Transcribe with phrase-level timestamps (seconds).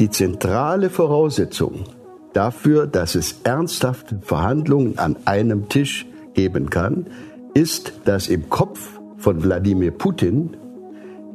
[0.00, 1.84] Die zentrale Voraussetzung
[2.32, 7.04] dafür, dass es ernsthafte Verhandlungen an einem Tisch geben kann,
[7.52, 10.56] ist, dass im Kopf von Wladimir Putin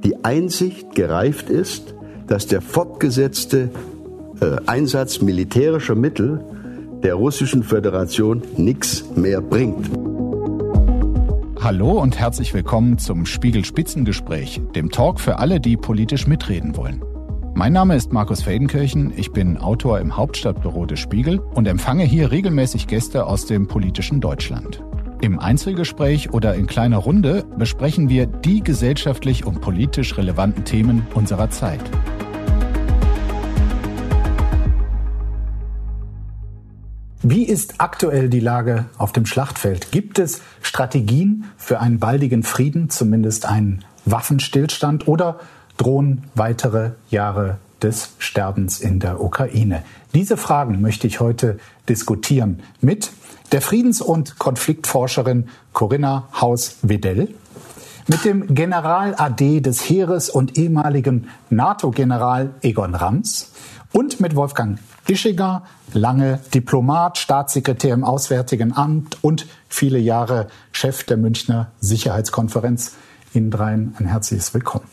[0.03, 1.93] die Einsicht gereift ist,
[2.25, 3.69] dass der fortgesetzte
[4.41, 6.43] äh, Einsatz militärischer Mittel
[7.03, 9.91] der Russischen Föderation nichts mehr bringt.
[11.61, 17.03] Hallo und herzlich willkommen zum Spiegel Spitzengespräch, dem Talk für alle, die politisch mitreden wollen.
[17.57, 22.29] Mein Name ist Markus Feldenkirchen, ich bin Autor im Hauptstadtbüro des Spiegel und empfange hier
[22.29, 24.83] regelmäßig Gäste aus dem politischen Deutschland.
[25.21, 31.49] Im Einzelgespräch oder in kleiner Runde besprechen wir die gesellschaftlich und politisch relevanten Themen unserer
[31.49, 31.79] Zeit.
[37.23, 39.93] Wie ist aktuell die Lage auf dem Schlachtfeld?
[39.93, 45.39] Gibt es Strategien für einen baldigen Frieden, zumindest einen Waffenstillstand oder
[45.77, 49.83] drohen weitere Jahre des Sterbens in der Ukraine?
[50.13, 53.11] Diese Fragen möchte ich heute diskutieren mit
[53.51, 57.29] der Friedens- und Konfliktforscherin Corinna Haus-Wedell,
[58.07, 63.51] mit dem General AD des Heeres und ehemaligen NATO-General Egon Rams
[63.91, 65.63] und mit Wolfgang Ischiger,
[65.93, 72.93] lange Diplomat, Staatssekretär im Auswärtigen Amt und viele Jahre Chef der Münchner Sicherheitskonferenz.
[73.33, 74.85] Ihnen dreien ein herzliches Willkommen.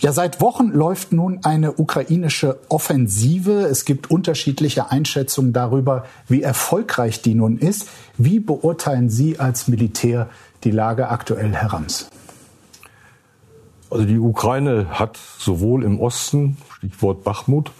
[0.00, 3.62] Ja, seit Wochen läuft nun eine ukrainische Offensive.
[3.62, 7.88] Es gibt unterschiedliche Einschätzungen darüber, wie erfolgreich die nun ist.
[8.16, 10.28] Wie beurteilen Sie als Militär
[10.62, 12.08] die Lage aktuell, Herr Rams?
[13.90, 17.72] Also die Ukraine hat sowohl im Osten, Stichwort Bachmut,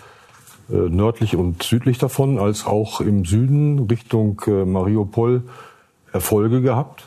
[0.71, 5.45] äh, nördlich und südlich davon, als auch im Süden Richtung äh, Mariupol
[6.13, 7.05] Erfolge gehabt.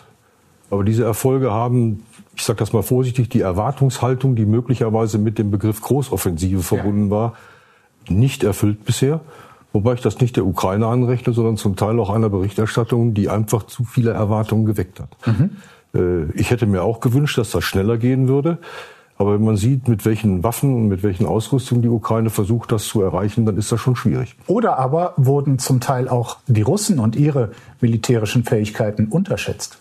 [0.69, 2.05] Aber diese Erfolge haben,
[2.41, 7.11] ich sage das mal vorsichtig, die Erwartungshaltung, die möglicherweise mit dem Begriff Großoffensive verbunden ja.
[7.11, 7.33] war,
[8.09, 9.21] nicht erfüllt bisher.
[9.73, 13.67] Wobei ich das nicht der Ukraine anrechne, sondern zum Teil auch einer Berichterstattung, die einfach
[13.67, 15.09] zu viele Erwartungen geweckt hat.
[15.27, 15.51] Mhm.
[15.93, 18.57] Äh, ich hätte mir auch gewünscht, dass das schneller gehen würde.
[19.17, 22.85] Aber wenn man sieht, mit welchen Waffen und mit welchen Ausrüstungen die Ukraine versucht, das
[22.85, 24.35] zu erreichen, dann ist das schon schwierig.
[24.47, 29.77] Oder aber wurden zum Teil auch die Russen und ihre militärischen Fähigkeiten unterschätzt?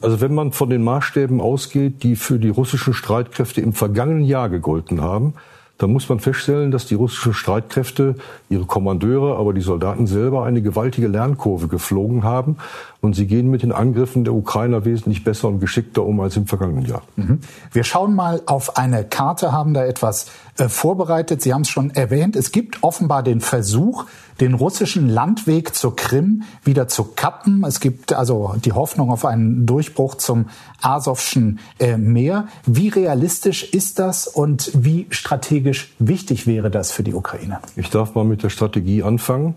[0.00, 4.48] Also wenn man von den Maßstäben ausgeht, die für die russischen Streitkräfte im vergangenen Jahr
[4.48, 5.34] gegolten haben,
[5.80, 8.16] dann muss man feststellen, dass die russischen Streitkräfte,
[8.50, 12.58] ihre Kommandeure, aber die Soldaten selber eine gewaltige Lernkurve geflogen haben.
[13.00, 16.46] Und sie gehen mit den Angriffen der Ukrainer wesentlich besser und geschickter um als im
[16.46, 17.00] vergangenen Jahr.
[17.16, 17.40] Mhm.
[17.72, 20.26] Wir schauen mal auf eine Karte, haben da etwas
[20.60, 21.42] äh, vorbereitet.
[21.42, 22.36] Sie haben es schon erwähnt.
[22.36, 24.04] Es gibt offenbar den Versuch,
[24.40, 27.64] den russischen Landweg zur Krim wieder zu kappen.
[27.64, 30.46] Es gibt also die Hoffnung auf einen Durchbruch zum
[30.82, 32.48] Asowschen äh, Meer.
[32.66, 37.60] Wie realistisch ist das und wie strategisch wichtig wäre das für die Ukraine?
[37.76, 39.54] Ich darf mal mit der Strategie anfangen.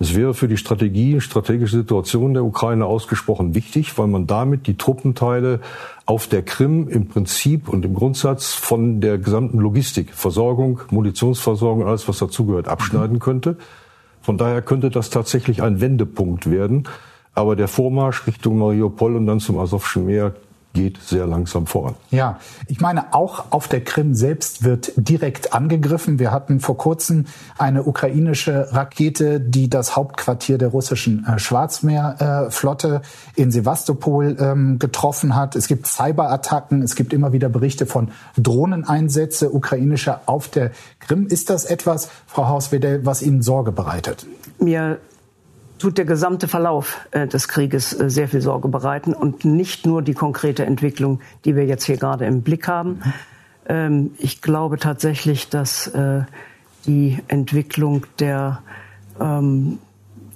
[0.00, 4.76] Es wäre für die Strategie, strategische Situation der Ukraine ausgesprochen wichtig, weil man damit die
[4.76, 5.60] Truppenteile
[6.08, 12.08] auf der Krim im Prinzip und im Grundsatz von der gesamten Logistik, Versorgung, Munitionsversorgung, alles
[12.08, 13.58] was dazugehört, abschneiden könnte.
[14.22, 16.88] Von daher könnte das tatsächlich ein Wendepunkt werden.
[17.34, 20.32] Aber der Vormarsch Richtung Mariupol und dann zum Asowschen Meer
[20.74, 21.94] geht sehr langsam voran.
[22.10, 26.18] Ja, ich meine, auch auf der Krim selbst wird direkt angegriffen.
[26.18, 33.02] Wir hatten vor kurzem eine ukrainische Rakete, die das Hauptquartier der russischen äh, Schwarzmeerflotte
[33.36, 35.56] äh, in Sevastopol ähm, getroffen hat.
[35.56, 40.70] Es gibt Cyberattacken, es gibt immer wieder Berichte von Drohneneinsätze ukrainischer auf der
[41.00, 41.26] Krim.
[41.26, 44.26] Ist das etwas, Frau Hauswedel, was Ihnen Sorge bereitet?
[44.58, 44.98] Mir
[45.78, 50.02] tut der gesamte Verlauf äh, des Krieges äh, sehr viel Sorge bereiten und nicht nur
[50.02, 53.00] die konkrete Entwicklung, die wir jetzt hier gerade im Blick haben.
[53.66, 56.22] Ähm, ich glaube tatsächlich, dass äh,
[56.86, 58.62] die Entwicklung der
[59.20, 59.78] ähm,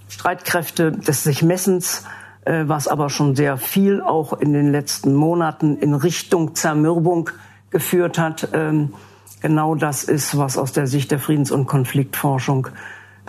[0.08, 2.04] Streitkräfte des sich Messens,
[2.44, 7.30] was aber schon sehr viel auch in den letzten Monaten in Richtung Zermürbung
[7.70, 8.92] geführt hat, ähm,
[9.40, 12.68] genau das ist, was aus der Sicht der Friedens- und Konfliktforschung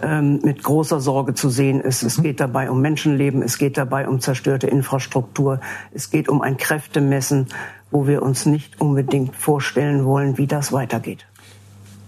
[0.03, 2.03] ähm, mit großer Sorge zu sehen ist.
[2.03, 2.23] Es mhm.
[2.23, 5.59] geht dabei um Menschenleben, es geht dabei um zerstörte Infrastruktur,
[5.93, 7.47] es geht um ein Kräftemessen,
[7.91, 11.25] wo wir uns nicht unbedingt vorstellen wollen, wie das weitergeht.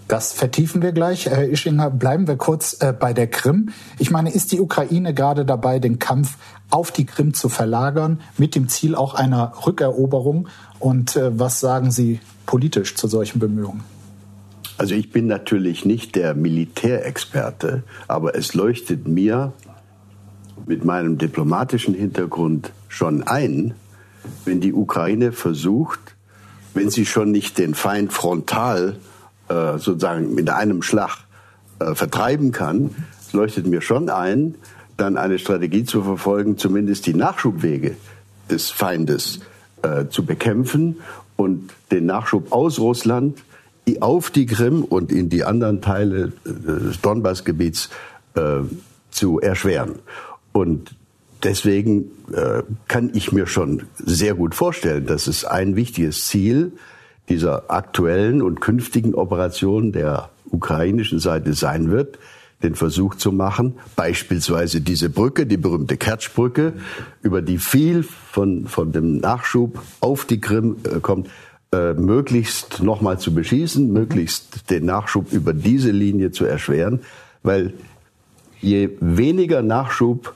[0.08, 1.26] Das vertiefen wir gleich.
[1.26, 3.70] Herr Ischinger, bleiben wir kurz äh, bei der Krim.
[3.98, 6.38] Ich meine, ist die Ukraine gerade dabei, den Kampf
[6.70, 10.48] auf die Krim zu verlagern, mit dem Ziel auch einer Rückeroberung?
[10.78, 13.95] Und äh, was sagen Sie politisch zu solchen Bemühungen?
[14.78, 19.54] Also ich bin natürlich nicht der Militärexperte, aber es leuchtet mir
[20.66, 23.74] mit meinem diplomatischen Hintergrund schon ein,
[24.44, 26.16] wenn die Ukraine versucht,
[26.74, 28.98] wenn sie schon nicht den Feind frontal
[29.48, 31.20] äh, sozusagen in einem Schlag
[31.80, 32.96] äh, vertreiben kann,
[33.32, 34.56] leuchtet mir schon ein,
[34.98, 37.96] dann eine Strategie zu verfolgen, zumindest die Nachschubwege
[38.50, 39.40] des Feindes
[39.84, 40.98] äh, zu bekämpfen
[41.38, 43.42] und den Nachschub aus Russland
[44.02, 46.50] auf die Krim und in die anderen Teile äh,
[46.86, 47.90] des Donbassgebiets
[48.36, 48.62] äh,
[49.12, 49.96] zu erschweren.
[50.52, 50.96] Und
[51.44, 56.74] deswegen äh, kann ich mir schon sehr gut vorstellen, dass es ein wichtiges Ziel
[57.30, 62.20] dieser aktuellen und künftigen Operation der ukrainischen Seite sein wird,
[62.64, 66.74] den Versuch zu machen, beispielsweise diese Brücke, die berühmte Kertschbrücke,
[67.22, 71.30] über die viel von, von dem Nachschub auf die Krim äh, kommt,
[71.72, 77.02] äh, möglichst nochmal zu beschießen, möglichst den Nachschub über diese Linie zu erschweren,
[77.44, 77.74] weil
[78.62, 80.36] je weniger Nachschub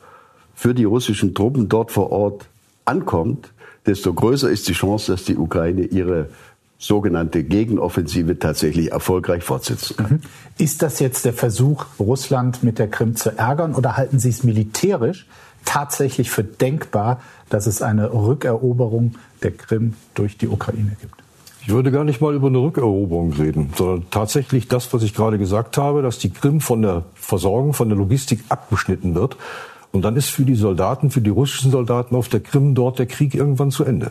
[0.56, 2.48] für die russischen Truppen dort vor Ort
[2.86, 3.52] ankommt,
[3.86, 6.30] desto größer ist die Chance, dass die Ukraine ihre
[6.78, 10.12] sogenannte Gegenoffensive tatsächlich erfolgreich fortsetzen kann.
[10.12, 10.22] Mhm.
[10.58, 14.44] Ist das jetzt der Versuch, Russland mit der Krim zu ärgern oder halten Sie es
[14.44, 15.28] militärisch
[15.66, 21.19] tatsächlich für denkbar, dass es eine Rückeroberung der Krim durch die Ukraine gibt?
[21.70, 25.38] Ich würde gar nicht mal über eine Rückeroberung reden, sondern tatsächlich das, was ich gerade
[25.38, 29.38] gesagt habe, dass die Krim von der Versorgung, von der Logistik abgeschnitten wird.
[29.92, 33.06] Und dann ist für die Soldaten, für die russischen Soldaten auf der Krim dort der
[33.06, 34.10] Krieg irgendwann zu Ende.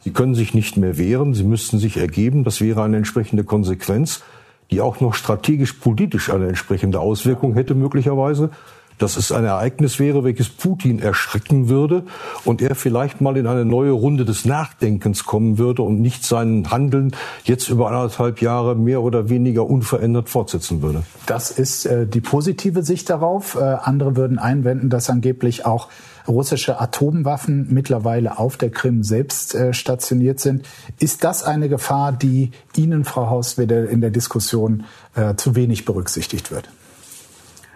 [0.00, 2.44] Sie können sich nicht mehr wehren, sie müssten sich ergeben.
[2.44, 4.22] Das wäre eine entsprechende Konsequenz,
[4.70, 8.50] die auch noch strategisch-politisch eine entsprechende Auswirkung hätte möglicherweise
[8.98, 12.04] dass es ein Ereignis wäre, welches Putin erschrecken würde
[12.44, 16.70] und er vielleicht mal in eine neue Runde des Nachdenkens kommen würde und nicht sein
[16.70, 17.12] Handeln
[17.44, 21.02] jetzt über anderthalb Jahre mehr oder weniger unverändert fortsetzen würde.
[21.26, 23.56] Das ist äh, die positive Sicht darauf.
[23.56, 25.88] Äh, andere würden einwenden, dass angeblich auch
[26.26, 30.66] russische Atomwaffen mittlerweile auf der Krim selbst äh, stationiert sind.
[30.98, 36.50] Ist das eine Gefahr, die Ihnen, Frau Hauswede, in der Diskussion äh, zu wenig berücksichtigt
[36.50, 36.68] wird?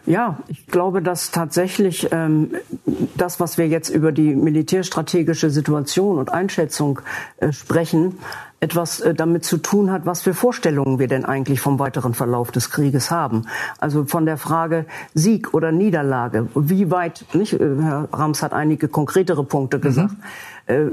[0.08, 2.52] Ja, ich glaube, dass tatsächlich ähm,
[3.16, 7.00] das, was wir jetzt über die militärstrategische Situation und Einschätzung
[7.37, 8.19] äh, sprechen,
[8.58, 12.50] etwas äh, damit zu tun hat, was für Vorstellungen wir denn eigentlich vom weiteren Verlauf
[12.50, 13.44] des Krieges haben.
[13.76, 18.88] Also von der Frage Sieg oder Niederlage, wie weit, nicht, äh, Herr Rams hat einige
[18.88, 20.14] konkretere Punkte gesagt,
[20.69, 20.75] mhm.
[20.75, 20.87] äh,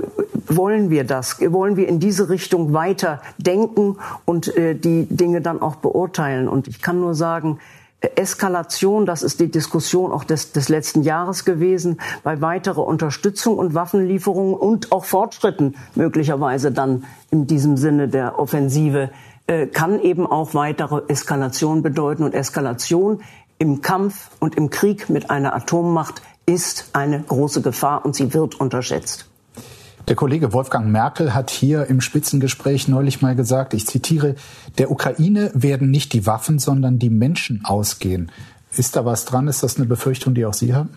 [0.48, 1.40] wollen wir das?
[1.40, 3.96] Wollen wir in diese Richtung weiter denken
[4.26, 6.50] und äh, die Dinge dann auch beurteilen?
[6.50, 7.60] Und ich kann nur sagen,
[8.18, 13.74] Eskalation, das ist die Diskussion auch des, des letzten Jahres gewesen, bei weiterer Unterstützung und
[13.74, 19.10] Waffenlieferungen und auch Fortschritten möglicherweise dann in diesem Sinne der Offensive
[19.48, 22.24] äh, kann eben auch weitere Eskalation bedeuten.
[22.24, 23.22] Und Eskalation
[23.58, 28.60] im Kampf und im Krieg mit einer Atommacht ist eine große Gefahr und sie wird
[28.60, 29.30] unterschätzt.
[30.08, 34.36] Der Kollege Wolfgang Merkel hat hier im Spitzengespräch neulich mal gesagt, ich zitiere,
[34.78, 38.32] der Ukraine werden nicht die Waffen, sondern die Menschen ausgehen.
[38.72, 39.48] Ist da was dran?
[39.48, 40.90] Ist das eine Befürchtung, die auch Sie haben?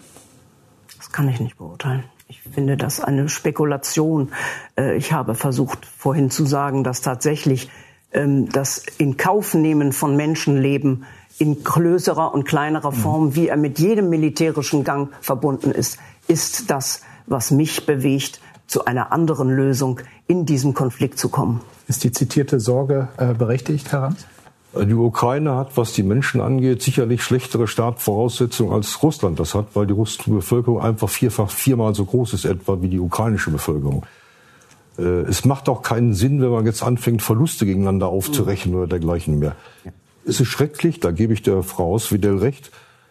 [0.98, 2.04] Das kann ich nicht beurteilen.
[2.26, 4.30] Ich finde das eine Spekulation.
[4.76, 7.70] Äh, ich habe versucht vorhin zu sagen, dass tatsächlich
[8.12, 11.06] ähm, das in Kauf nehmen von Menschenleben
[11.38, 17.00] in größerer und kleinerer Form, wie er mit jedem militärischen Gang verbunden ist, ist das,
[17.26, 21.62] was mich bewegt, zu einer anderen Lösung in diesem Konflikt zu kommen.
[21.88, 24.26] Ist die zitierte Sorge äh, berechtigt, Herr Rams?
[24.74, 29.86] Die Ukraine hat, was die Menschen angeht, sicherlich schlechtere Startvoraussetzungen als Russland das hat, weil
[29.86, 34.04] die russische Bevölkerung einfach vierfach, viermal so groß ist etwa wie die ukrainische Bevölkerung.
[34.98, 39.38] Äh, es macht auch keinen Sinn, wenn man jetzt anfängt, Verluste gegeneinander aufzurechnen oder dergleichen
[39.38, 39.56] mehr.
[40.26, 42.70] Es ist schrecklich, da gebe ich der Frau Auswiedel recht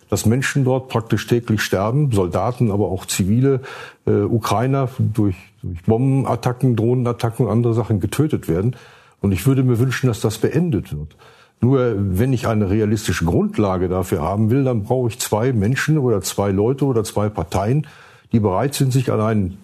[0.10, 3.62] dass Menschen dort praktisch täglich sterben, Soldaten, aber auch zivile
[4.06, 8.76] äh, Ukrainer durch, durch Bombenattacken, Drohnenattacken und andere Sachen getötet werden.
[9.22, 11.16] Und ich würde mir wünschen, dass das beendet wird.
[11.60, 16.22] Nur wenn ich eine realistische Grundlage dafür haben will, dann brauche ich zwei Menschen oder
[16.22, 17.88] zwei Leute oder zwei Parteien,
[18.32, 19.58] die bereit sind, sich an einen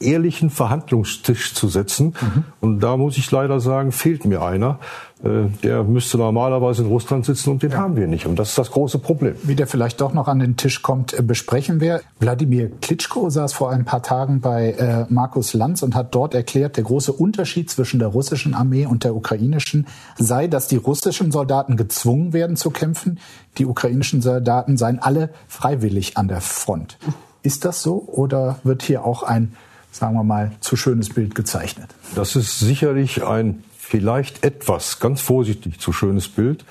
[0.00, 2.14] ehrlichen Verhandlungstisch zu setzen.
[2.20, 2.44] Mhm.
[2.60, 4.78] Und da muss ich leider sagen, fehlt mir einer.
[5.24, 7.78] Äh, der müsste normalerweise in Russland sitzen und den ja.
[7.78, 8.26] haben wir nicht.
[8.26, 9.34] Und das ist das große Problem.
[9.42, 12.02] Wie der vielleicht doch noch an den Tisch kommt, äh, besprechen wir.
[12.20, 16.76] Wladimir Klitschko saß vor ein paar Tagen bei äh, Markus Lanz und hat dort erklärt,
[16.76, 21.76] der große Unterschied zwischen der russischen Armee und der ukrainischen sei, dass die russischen Soldaten
[21.76, 23.18] gezwungen werden zu kämpfen.
[23.58, 26.96] Die ukrainischen Soldaten seien alle freiwillig an der Front.
[27.42, 29.54] Ist das so oder wird hier auch ein
[29.90, 31.88] sagen wir mal, zu schönes Bild gezeichnet.
[32.14, 36.64] Das ist sicherlich ein vielleicht etwas, ganz vorsichtig, zu schönes Bild.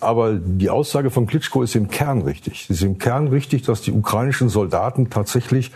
[0.00, 2.64] Aber die Aussage von Klitschko ist im Kern richtig.
[2.64, 5.72] Es ist im Kern richtig, dass die ukrainischen Soldaten tatsächlich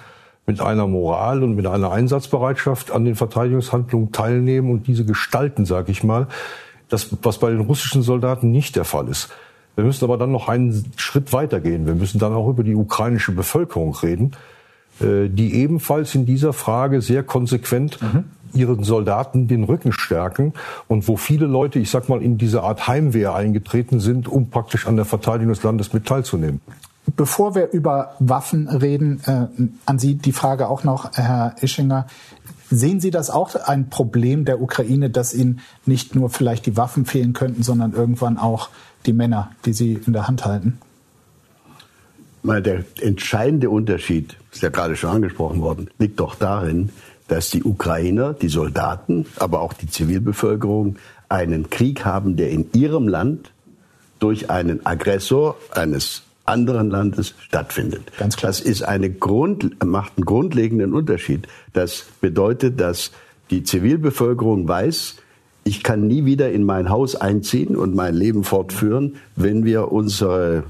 [0.46, 5.90] mit einer Moral und mit einer Einsatzbereitschaft an den Verteidigungshandlungen teilnehmen und diese gestalten, sage
[5.90, 6.28] ich mal,
[6.88, 9.28] Das, was bei den russischen Soldaten nicht der Fall ist.
[9.76, 11.86] Wir müssen aber dann noch einen Schritt weitergehen.
[11.86, 14.32] Wir müssen dann auch über die ukrainische Bevölkerung reden,
[15.00, 18.24] äh, die ebenfalls in dieser Frage sehr konsequent mhm.
[18.54, 20.52] Ihren Soldaten den Rücken stärken
[20.86, 24.86] und wo viele Leute, ich sag mal, in diese Art Heimwehr eingetreten sind, um praktisch
[24.86, 26.60] an der Verteidigung des Landes mit teilzunehmen.
[27.16, 29.46] Bevor wir über Waffen reden, äh,
[29.86, 32.06] an Sie die Frage auch noch, Herr Ischinger.
[32.70, 37.06] Sehen Sie das auch ein Problem der Ukraine, dass Ihnen nicht nur vielleicht die Waffen
[37.06, 38.68] fehlen könnten, sondern irgendwann auch
[39.06, 40.78] die Männer, die Sie in der Hand halten?
[42.44, 46.90] Der entscheidende Unterschied, ist ja gerade schon angesprochen worden, liegt doch darin,
[47.28, 50.96] dass die Ukrainer, die Soldaten, aber auch die Zivilbevölkerung
[51.28, 53.52] einen Krieg haben, der in ihrem Land
[54.18, 58.10] durch einen Aggressor eines anderen Landes stattfindet.
[58.18, 58.50] Ganz klar.
[58.50, 61.46] Das ist eine Grund, macht einen grundlegenden Unterschied.
[61.74, 63.12] Das bedeutet, dass
[63.50, 65.16] die Zivilbevölkerung weiß,
[65.64, 70.64] ich kann nie wieder in mein Haus einziehen und mein Leben fortführen, wenn wir unsere,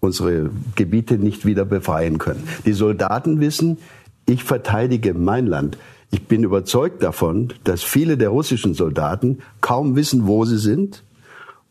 [0.00, 2.46] unsere Gebiete nicht wieder befreien können.
[2.66, 3.78] Die Soldaten wissen,
[4.26, 5.78] ich verteidige mein Land.
[6.12, 11.04] Ich bin überzeugt davon, dass viele der russischen Soldaten kaum wissen, wo sie sind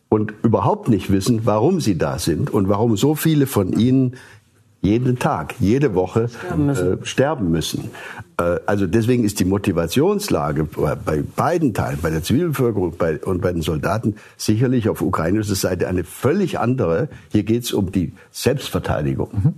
[0.10, 4.18] und überhaupt nicht wissen, warum sie da sind und warum so viele von ihnen
[4.82, 6.94] jeden Tag, jede Woche sterben müssen.
[6.94, 7.92] Äh, sterben müssen.
[8.38, 10.64] Äh, also deswegen ist die Motivationslage
[11.06, 15.88] bei beiden Teilen, bei der Zivilbevölkerung bei, und bei den Soldaten, sicherlich auf ukrainischer Seite
[15.88, 17.10] eine völlig andere.
[17.32, 19.30] Hier geht es um die Selbstverteidigung.
[19.32, 19.54] Mhm.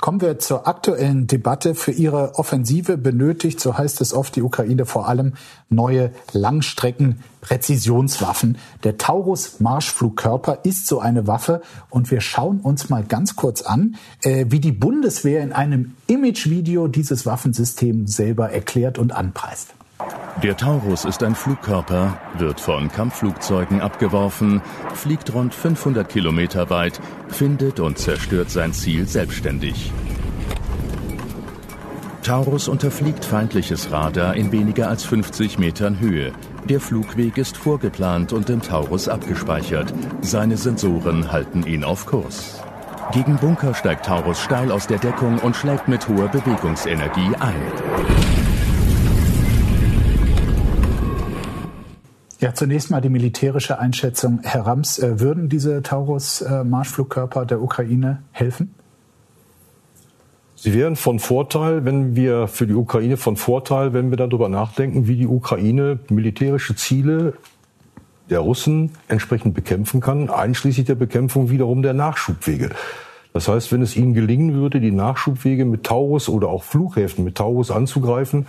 [0.00, 1.74] Kommen wir zur aktuellen Debatte.
[1.74, 5.34] Für ihre Offensive benötigt, so heißt es oft, die Ukraine vor allem
[5.68, 8.56] neue Langstrecken-Präzisionswaffen.
[8.82, 13.96] Der Taurus Marschflugkörper ist so eine Waffe und wir schauen uns mal ganz kurz an,
[14.22, 19.74] äh, wie die Bundeswehr in einem Imagevideo dieses Waffensystem selber erklärt und anpreist.
[20.42, 24.62] Der Taurus ist ein Flugkörper, wird von Kampfflugzeugen abgeworfen,
[24.94, 29.92] fliegt rund 500 Kilometer weit, findet und zerstört sein Ziel selbstständig.
[32.22, 36.32] Taurus unterfliegt feindliches Radar in weniger als 50 Metern Höhe.
[36.68, 39.92] Der Flugweg ist vorgeplant und im Taurus abgespeichert.
[40.20, 42.62] Seine Sensoren halten ihn auf Kurs.
[43.12, 48.39] Gegen Bunker steigt Taurus steil aus der Deckung und schlägt mit hoher Bewegungsenergie ein.
[52.40, 54.40] Ja, zunächst mal die militärische Einschätzung.
[54.42, 58.74] Herr Rams, äh, würden diese Taurus-Marschflugkörper der Ukraine helfen?
[60.56, 65.06] Sie wären von Vorteil, wenn wir für die Ukraine von Vorteil, wenn wir darüber nachdenken,
[65.06, 67.34] wie die Ukraine militärische Ziele
[68.30, 72.70] der Russen entsprechend bekämpfen kann, einschließlich der Bekämpfung wiederum der Nachschubwege.
[73.32, 77.36] Das heißt, wenn es ihnen gelingen würde, die Nachschubwege mit Taurus oder auch Flughäfen mit
[77.36, 78.46] Taurus anzugreifen,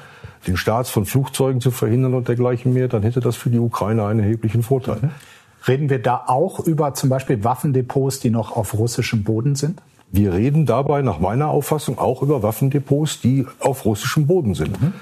[0.47, 4.05] den Starts von Flugzeugen zu verhindern und dergleichen mehr, dann hätte das für die Ukraine
[4.05, 4.97] einen erheblichen Vorteil.
[5.01, 5.09] Mhm.
[5.67, 9.81] Reden wir da auch über zum Beispiel Waffendepots, die noch auf russischem Boden sind?
[10.11, 14.81] Wir reden dabei nach meiner Auffassung auch über Waffendepots, die auf russischem Boden sind.
[14.81, 14.93] Mhm.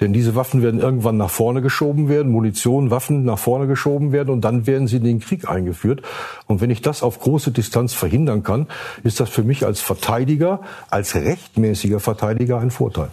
[0.00, 4.30] Denn diese Waffen werden irgendwann nach vorne geschoben werden, Munition, Waffen nach vorne geschoben werden
[4.30, 6.02] und dann werden sie in den Krieg eingeführt.
[6.46, 8.66] Und wenn ich das auf große Distanz verhindern kann,
[9.04, 10.60] ist das für mich als Verteidiger,
[10.90, 13.08] als rechtmäßiger Verteidiger ein Vorteil.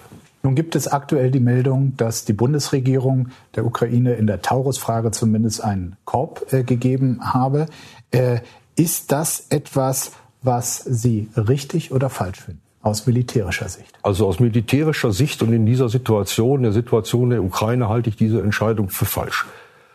[0.46, 5.64] Nun gibt es aktuell die Meldung, dass die Bundesregierung der Ukraine in der Taurus-Frage zumindest
[5.64, 7.68] einen Korb äh, gegeben habe.
[8.12, 8.40] Äh,
[8.76, 10.12] ist das etwas,
[10.42, 12.63] was Sie richtig oder falsch finden?
[12.84, 13.98] Aus militärischer Sicht.
[14.04, 18.42] Also aus militärischer Sicht und in dieser Situation, der Situation der Ukraine, halte ich diese
[18.42, 19.46] Entscheidung für falsch.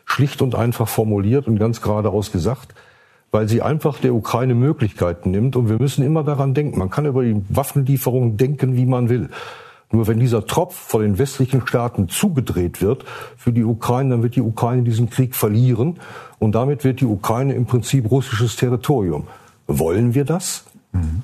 [0.07, 2.75] Schlicht und einfach formuliert und ganz geradeaus gesagt,
[3.30, 5.54] weil sie einfach der Ukraine Möglichkeiten nimmt.
[5.54, 9.28] Und wir müssen immer daran denken, man kann über die Waffenlieferungen denken, wie man will.
[9.90, 13.04] Nur wenn dieser Tropf von den westlichen Staaten zugedreht wird
[13.37, 15.99] für die Ukraine, dann wird die Ukraine diesen Krieg verlieren
[16.38, 19.26] und damit wird die Ukraine im Prinzip russisches Territorium.
[19.66, 20.64] Wollen wir das?
[20.92, 21.23] Mhm.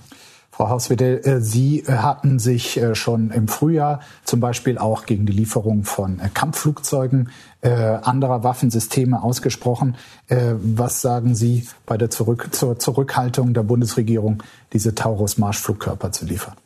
[0.57, 5.27] Frau Hauswedel, äh, Sie äh, hatten sich äh, schon im Frühjahr zum Beispiel auch gegen
[5.27, 7.31] die Lieferung von Kampfflugzeugen
[7.63, 9.97] anderer Waffensysteme ausgesprochen.
[10.29, 14.43] Was sagen Sie bei der Zurück zur Zurückhaltung der Bundesregierung,
[14.75, 16.57] diese Taurus-Marschflugkörper zu liefern?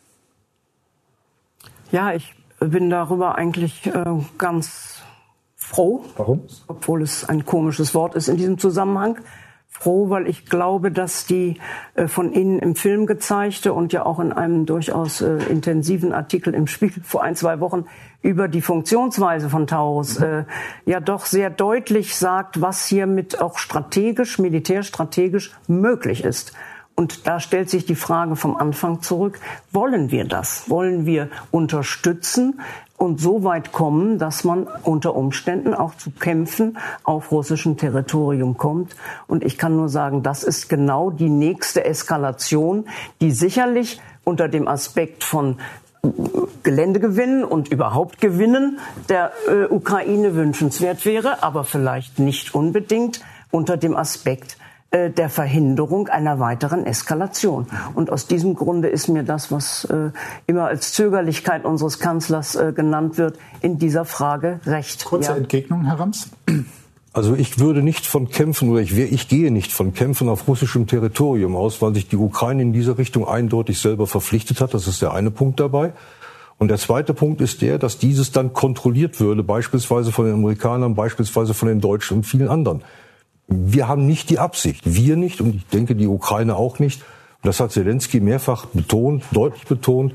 [1.93, 4.05] Ja, ich bin darüber eigentlich äh,
[4.39, 5.03] ganz
[5.55, 6.05] froh.
[6.17, 6.43] Warum?
[6.67, 9.21] Obwohl es ein komisches Wort ist in diesem Zusammenhang.
[9.71, 11.59] Froh, weil ich glaube, dass die
[11.95, 16.55] äh, von Ihnen im Film gezeigte und ja auch in einem durchaus äh, intensiven Artikel
[16.55, 17.85] im Spiegel vor ein, zwei Wochen
[18.21, 20.45] über die Funktionsweise von Taurus äh,
[20.85, 26.53] ja doch sehr deutlich sagt, was hiermit auch strategisch, militärstrategisch möglich ist.
[26.97, 29.39] Und da stellt sich die Frage vom Anfang zurück,
[29.71, 30.69] wollen wir das?
[30.69, 32.61] Wollen wir unterstützen
[32.99, 38.97] und so weit kommen, dass man unter Umständen auch zu Kämpfen auf russischem Territorium kommt.
[39.29, 42.87] Und ich kann nur sagen, das ist genau die nächste Eskalation,
[43.21, 45.59] die sicherlich unter dem Aspekt von
[46.63, 48.79] Geländegewinnen und überhaupt Gewinnen
[49.09, 54.58] der äh, Ukraine wünschenswert wäre, aber vielleicht nicht unbedingt unter dem Aspekt
[54.91, 57.67] äh, der Verhinderung einer weiteren Eskalation.
[57.95, 60.11] Und aus diesem Grunde ist mir das, was äh,
[60.47, 65.05] immer als Zögerlichkeit unseres Kanzlers äh, genannt wird, in dieser Frage recht.
[65.05, 65.37] Kurze ja.
[65.37, 66.31] Entgegnung, Herr Rams.
[67.13, 70.87] Also ich würde nicht von Kämpfen oder ich, ich gehe nicht von Kämpfen auf russischem
[70.87, 74.73] Territorium aus, weil sich die Ukraine in dieser Richtung eindeutig selber verpflichtet hat.
[74.73, 75.93] Das ist der eine Punkt dabei.
[76.59, 80.95] Und der zweite Punkt ist der, dass dieses dann kontrolliert würde, beispielsweise von den Amerikanern,
[80.95, 82.83] beispielsweise von den Deutschen und vielen anderen.
[83.49, 87.03] Wir haben nicht die Absicht, wir nicht und ich denke die Ukraine auch nicht,
[87.43, 90.13] das hat Zelensky mehrfach betont, deutlich betont,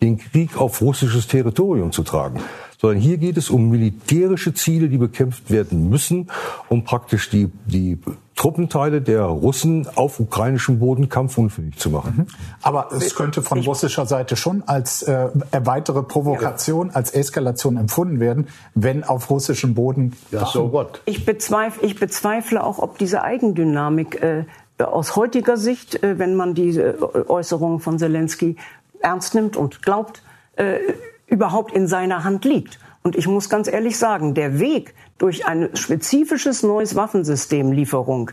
[0.00, 2.40] den Krieg auf russisches Territorium zu tragen
[2.78, 6.30] sondern hier geht es um militärische Ziele, die bekämpft werden müssen,
[6.68, 7.98] um praktisch die, die
[8.36, 12.14] Truppenteile der Russen auf ukrainischem Boden kampfunfähig zu machen.
[12.16, 12.26] Mhm.
[12.60, 18.48] Aber es könnte von russischer Seite schon als äh, weitere Provokation, als Eskalation empfunden werden,
[18.74, 20.14] wenn auf russischem Boden.
[20.30, 21.00] Ja, so what?
[21.06, 24.44] Ich bezweifle, ich bezweifle auch, ob diese Eigendynamik äh,
[24.78, 26.94] aus heutiger Sicht, äh, wenn man die äh,
[27.28, 28.56] Äußerungen von Zelensky
[29.00, 30.22] ernst nimmt und glaubt,
[30.56, 30.76] äh,
[31.26, 32.78] überhaupt in seiner Hand liegt.
[33.02, 38.30] Und ich muss ganz ehrlich sagen, der Weg durch ein spezifisches neues Waffensystemlieferung,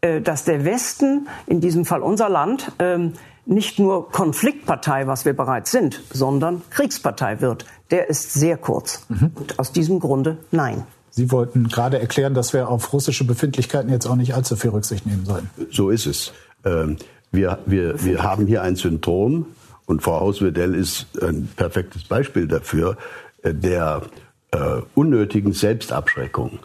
[0.00, 3.12] äh, dass der Westen, in diesem Fall unser Land, ähm,
[3.46, 9.04] nicht nur Konfliktpartei, was wir bereits sind, sondern Kriegspartei wird, der ist sehr kurz.
[9.08, 9.32] Mhm.
[9.34, 10.84] Und aus diesem Grunde nein.
[11.10, 15.06] Sie wollten gerade erklären, dass wir auf russische Befindlichkeiten jetzt auch nicht allzu viel Rücksicht
[15.06, 15.50] nehmen sollen.
[15.70, 16.32] So ist es.
[16.64, 16.96] Ähm,
[17.30, 19.46] wir, wir, wir haben hier ein Syndrom,
[19.86, 22.96] und Frau Hauswedell ist ein perfektes Beispiel dafür,
[23.42, 24.02] äh, der
[24.50, 26.60] äh, unnötigen Selbstabschreckung.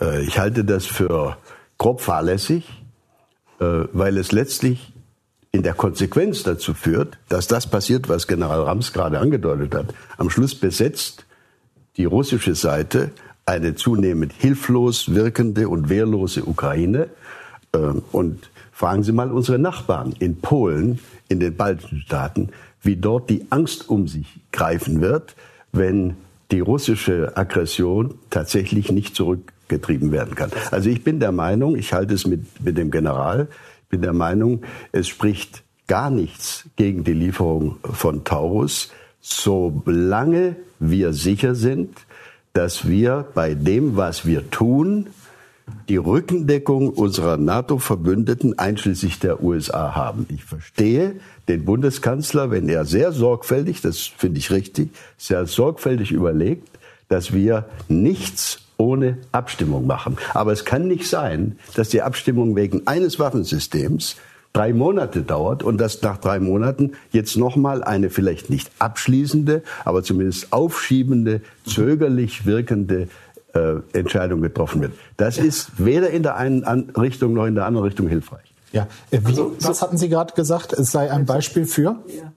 [0.00, 1.36] Äh, ich halte das für
[1.78, 2.68] grob fahrlässig,
[3.60, 4.92] äh, weil es letztlich
[5.52, 9.94] in der Konsequenz dazu führt, dass das passiert, was General Rams gerade angedeutet hat.
[10.16, 11.26] Am Schluss besetzt
[11.96, 13.10] die russische Seite
[13.46, 17.08] eine zunehmend hilflos wirkende und wehrlose Ukraine.
[17.72, 17.78] Äh,
[18.12, 22.50] und fragen Sie mal unsere Nachbarn in Polen, in den baltischen Staaten,
[22.82, 25.34] wie dort die Angst um sich greifen wird,
[25.72, 26.16] wenn
[26.50, 30.50] die russische Aggression tatsächlich nicht zurückgetrieben werden kann.
[30.70, 33.48] Also ich bin der Meinung, ich halte es mit, mit dem General,
[33.84, 34.62] ich bin der Meinung,
[34.92, 38.90] es spricht gar nichts gegen die Lieferung von Taurus,
[39.20, 41.90] solange wir sicher sind,
[42.52, 45.08] dass wir bei dem, was wir tun,
[45.88, 50.26] die Rückendeckung unserer NATO-Verbündeten einschließlich der USA haben.
[50.28, 51.16] Ich verstehe
[51.48, 56.68] den Bundeskanzler, wenn er sehr sorgfältig, das finde ich richtig, sehr sorgfältig überlegt,
[57.08, 60.16] dass wir nichts ohne Abstimmung machen.
[60.32, 64.16] Aber es kann nicht sein, dass die Abstimmung wegen eines Waffensystems
[64.52, 70.02] drei Monate dauert und dass nach drei Monaten jetzt nochmal eine vielleicht nicht abschließende, aber
[70.02, 73.08] zumindest aufschiebende, zögerlich wirkende
[73.54, 74.92] äh, Entscheidung getroffen wird.
[75.16, 78.52] Das ist weder in der einen Richtung noch in der anderen Richtung hilfreich.
[78.72, 80.72] Ja, äh, wie, also, was hatten Sie gerade gesagt?
[80.72, 81.96] Es sei ein Beispiel für?
[82.06, 82.32] Ja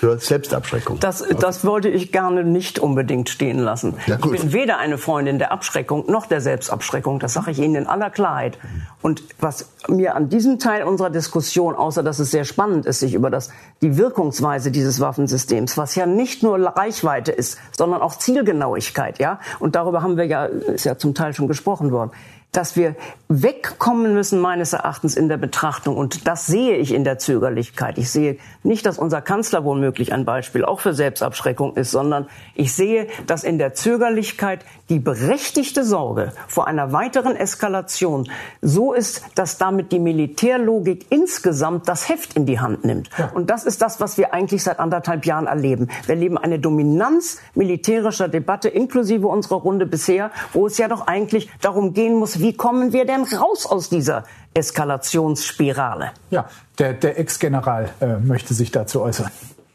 [0.00, 0.98] für Selbstabschreckung.
[0.98, 3.96] Das, das wollte ich gerne nicht unbedingt stehen lassen.
[4.06, 7.18] Ja, ich bin weder eine Freundin der Abschreckung noch der Selbstabschreckung.
[7.18, 8.56] Das sage ich Ihnen in aller Klarheit.
[9.02, 13.12] Und was mir an diesem Teil unserer Diskussion, außer dass es sehr spannend ist, sich
[13.12, 13.50] über das,
[13.82, 19.38] die Wirkungsweise dieses Waffensystems, was ja nicht nur Reichweite ist, sondern auch Zielgenauigkeit, ja.
[19.58, 22.10] Und darüber haben wir ja, ist ja zum Teil schon gesprochen worden
[22.52, 22.96] dass wir
[23.28, 25.96] wegkommen müssen, meines Erachtens, in der Betrachtung.
[25.96, 27.96] Und das sehe ich in der Zögerlichkeit.
[27.96, 32.74] Ich sehe nicht, dass unser Kanzler womöglich ein Beispiel auch für Selbstabschreckung ist, sondern ich
[32.74, 38.28] sehe, dass in der Zögerlichkeit die berechtigte Sorge vor einer weiteren Eskalation
[38.60, 43.08] so ist, dass damit die Militärlogik insgesamt das Heft in die Hand nimmt.
[43.16, 43.30] Ja.
[43.32, 45.88] Und das ist das, was wir eigentlich seit anderthalb Jahren erleben.
[46.06, 51.48] Wir erleben eine Dominanz militärischer Debatte, inklusive unserer Runde bisher, wo es ja doch eigentlich
[51.60, 54.24] darum gehen muss, wie kommen wir denn raus aus dieser
[54.54, 56.10] Eskalationsspirale?
[56.30, 56.48] Ja,
[56.78, 59.30] der, der Ex-General äh, möchte sich dazu äußern.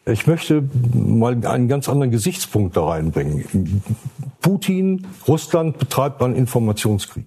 [0.08, 3.82] Ich möchte mal einen ganz anderen Gesichtspunkt da reinbringen.
[4.46, 7.26] Putin, Russland betreibt einen Informationskrieg.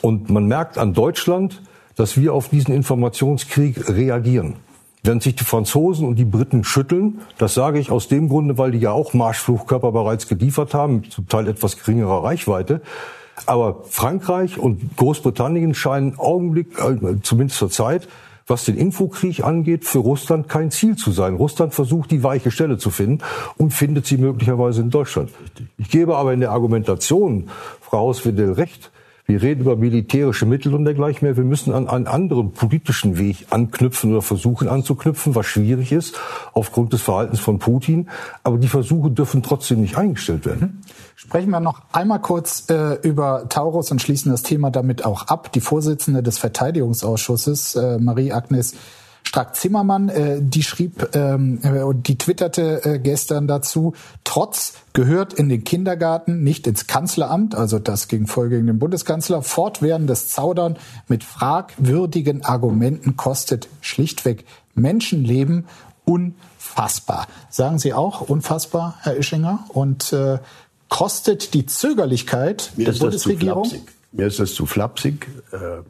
[0.00, 1.62] Und man merkt an Deutschland,
[1.94, 4.56] dass wir auf diesen Informationskrieg reagieren.
[5.04, 8.72] Während sich die Franzosen und die Briten schütteln, das sage ich aus dem Grunde, weil
[8.72, 12.82] die ja auch Marschflugkörper bereits geliefert haben, zum Teil etwas geringerer Reichweite,
[13.46, 18.08] aber Frankreich und Großbritannien scheinen Augenblick, äh, zumindest zur Zeit,
[18.46, 21.34] was den Infokrieg angeht, für Russland kein Ziel zu sein.
[21.34, 23.18] Russland versucht, die weiche Stelle zu finden
[23.56, 25.30] und findet sie möglicherweise in Deutschland.
[25.78, 27.48] Ich gebe aber in der Argumentation
[27.80, 28.90] Frau Hauswedel recht.
[29.32, 31.38] Wir reden über militärische Mittel und dergleichen mehr.
[31.38, 36.20] Wir müssen an einen anderen politischen Weg anknüpfen oder versuchen anzuknüpfen, was schwierig ist
[36.52, 38.10] aufgrund des Verhaltens von Putin.
[38.42, 40.60] Aber die Versuche dürfen trotzdem nicht eingestellt werden.
[40.60, 40.80] Mhm.
[41.16, 45.50] Sprechen wir noch einmal kurz äh, über Taurus und schließen das Thema damit auch ab.
[45.52, 48.74] Die Vorsitzende des Verteidigungsausschusses, äh, Marie-Agnes
[49.32, 55.64] Strack-Zimmermann, äh, die schrieb ähm, äh, die twitterte äh, gestern dazu, trotz gehört in den
[55.64, 60.76] Kindergarten, nicht ins Kanzleramt, also das ging voll gegen den Bundeskanzler, fortwährendes Zaudern
[61.08, 65.64] mit fragwürdigen Argumenten kostet schlichtweg Menschenleben
[66.04, 67.26] unfassbar.
[67.48, 69.64] Sagen Sie auch unfassbar, Herr Ischinger?
[69.68, 70.40] Und äh,
[70.90, 73.70] kostet die Zögerlichkeit Mir der Bundesregierung?
[74.12, 75.26] Mir ist das zu flapsig.
[75.52, 75.82] Äh,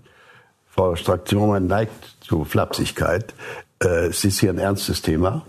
[0.69, 3.35] Frau Strack-Zimmermann neigt zu Flapsigkeit.
[3.79, 5.45] Äh, es ist hier ein ernstes Thema.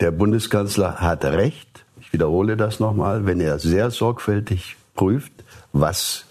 [0.00, 5.32] Der Bundeskanzler hat recht, ich wiederhole das nochmal, wenn er sehr sorgfältig prüft,
[5.72, 6.24] was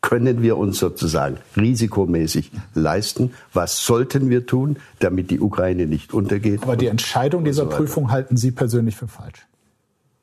[0.00, 3.34] können wir uns sozusagen risikomäßig leisten?
[3.52, 6.62] Was sollten wir tun, damit die Ukraine nicht untergeht?
[6.62, 9.46] Aber die Entscheidung dieser so Prüfung halten Sie persönlich für falsch?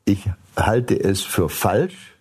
[0.06, 2.16] Ich halte es für falsch,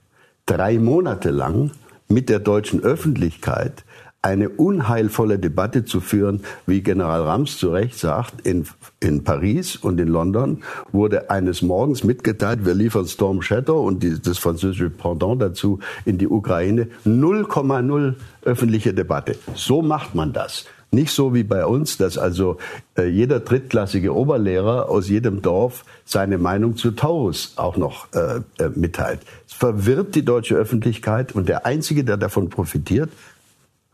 [0.44, 1.70] drei Monate lang
[2.09, 3.86] mit der deutschen Öffentlichkeit
[4.26, 8.66] eine unheilvolle Debatte zu führen, wie General Rams zu Recht sagt, in,
[8.98, 14.20] in Paris und in London wurde eines Morgens mitgeteilt, wir liefern Storm Shadow und die,
[14.20, 16.88] das französische Pendant dazu in die Ukraine.
[17.04, 19.36] 0,0 öffentliche Debatte.
[19.54, 20.64] So macht man das.
[20.90, 22.58] Nicht so wie bei uns, dass also
[22.96, 28.70] äh, jeder drittklassige Oberlehrer aus jedem Dorf seine Meinung zu Taurus auch noch äh, äh,
[28.74, 29.20] mitteilt.
[29.46, 33.10] Es verwirrt die deutsche Öffentlichkeit und der Einzige, der davon profitiert,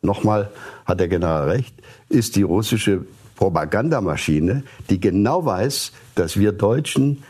[0.02, 0.50] nochmal
[0.84, 1.74] hat der General recht,
[2.08, 7.22] ist die russische Propagandamaschine, die genau weiß, dass wir Deutschen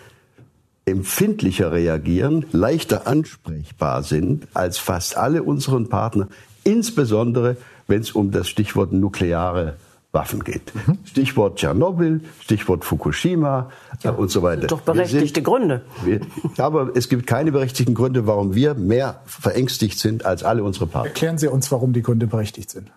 [0.85, 6.29] empfindlicher reagieren, leichter ansprechbar sind als fast alle unseren Partner,
[6.65, 7.57] insbesondere
[7.87, 9.77] wenn es um das Stichwort nukleare
[10.13, 10.73] Waffen geht.
[10.75, 10.99] Mhm.
[11.05, 13.71] Stichwort Tschernobyl, Stichwort Fukushima
[14.03, 14.67] ja, und so weiter.
[14.67, 15.83] Doch berechtigte sind, Gründe.
[16.05, 16.21] Wir,
[16.59, 21.09] aber es gibt keine berechtigten Gründe, warum wir mehr verängstigt sind als alle unsere Partner.
[21.09, 22.93] Erklären Sie uns, warum die Gründe berechtigt sind.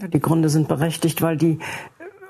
[0.00, 1.58] Ja, die Gründe sind berechtigt, weil die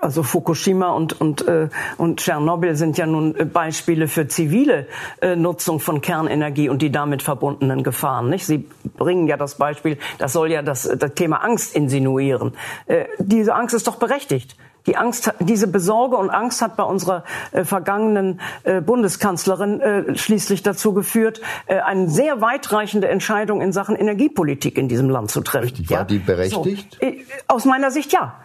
[0.01, 4.87] also Fukushima und, und, äh, und Tschernobyl sind ja nun äh, Beispiele für zivile
[5.21, 8.29] äh, Nutzung von Kernenergie und die damit verbundenen Gefahren.
[8.29, 8.47] Nicht?
[8.47, 12.53] Sie bringen ja das Beispiel, das soll ja das, das Thema Angst insinuieren.
[12.87, 14.57] Äh, diese Angst ist doch berechtigt.
[14.87, 20.63] Die Angst, diese Besorge und Angst hat bei unserer äh, vergangenen äh, Bundeskanzlerin äh, schließlich
[20.63, 25.65] dazu geführt, äh, eine sehr weitreichende Entscheidung in Sachen Energiepolitik in diesem Land zu treffen.
[25.65, 25.91] Richtig.
[25.91, 26.99] War die berechtigt?
[27.01, 28.37] So, äh, aus meiner Sicht ja.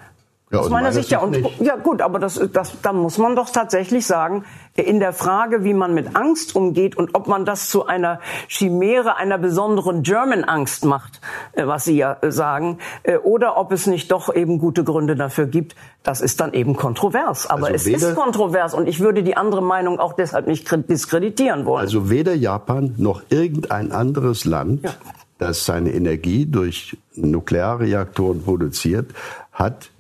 [0.52, 1.20] Ja, aus meiner Sicht ja.
[1.20, 4.44] Und, ja gut, aber das, das, da muss man doch tatsächlich sagen,
[4.76, 9.16] in der Frage, wie man mit Angst umgeht und ob man das zu einer Chimäre,
[9.16, 11.22] einer besonderen German-Angst macht,
[11.54, 15.16] äh, was Sie ja äh, sagen, äh, oder ob es nicht doch eben gute Gründe
[15.16, 17.48] dafür gibt, das ist dann eben kontrovers.
[17.48, 21.66] Aber also es ist kontrovers und ich würde die andere Meinung auch deshalb nicht diskreditieren
[21.66, 21.82] wollen.
[21.82, 24.92] Also weder Japan noch irgendein anderes Land, ja.
[25.38, 29.12] das seine Energie durch Nuklearreaktoren produziert,
[29.52, 29.91] hat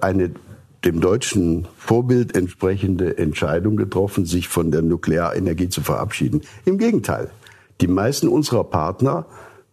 [0.00, 0.30] eine
[0.84, 6.42] dem deutschen Vorbild entsprechende Entscheidung getroffen, sich von der Nuklearenergie zu verabschieden.
[6.64, 7.30] Im Gegenteil,
[7.80, 9.26] die meisten unserer Partner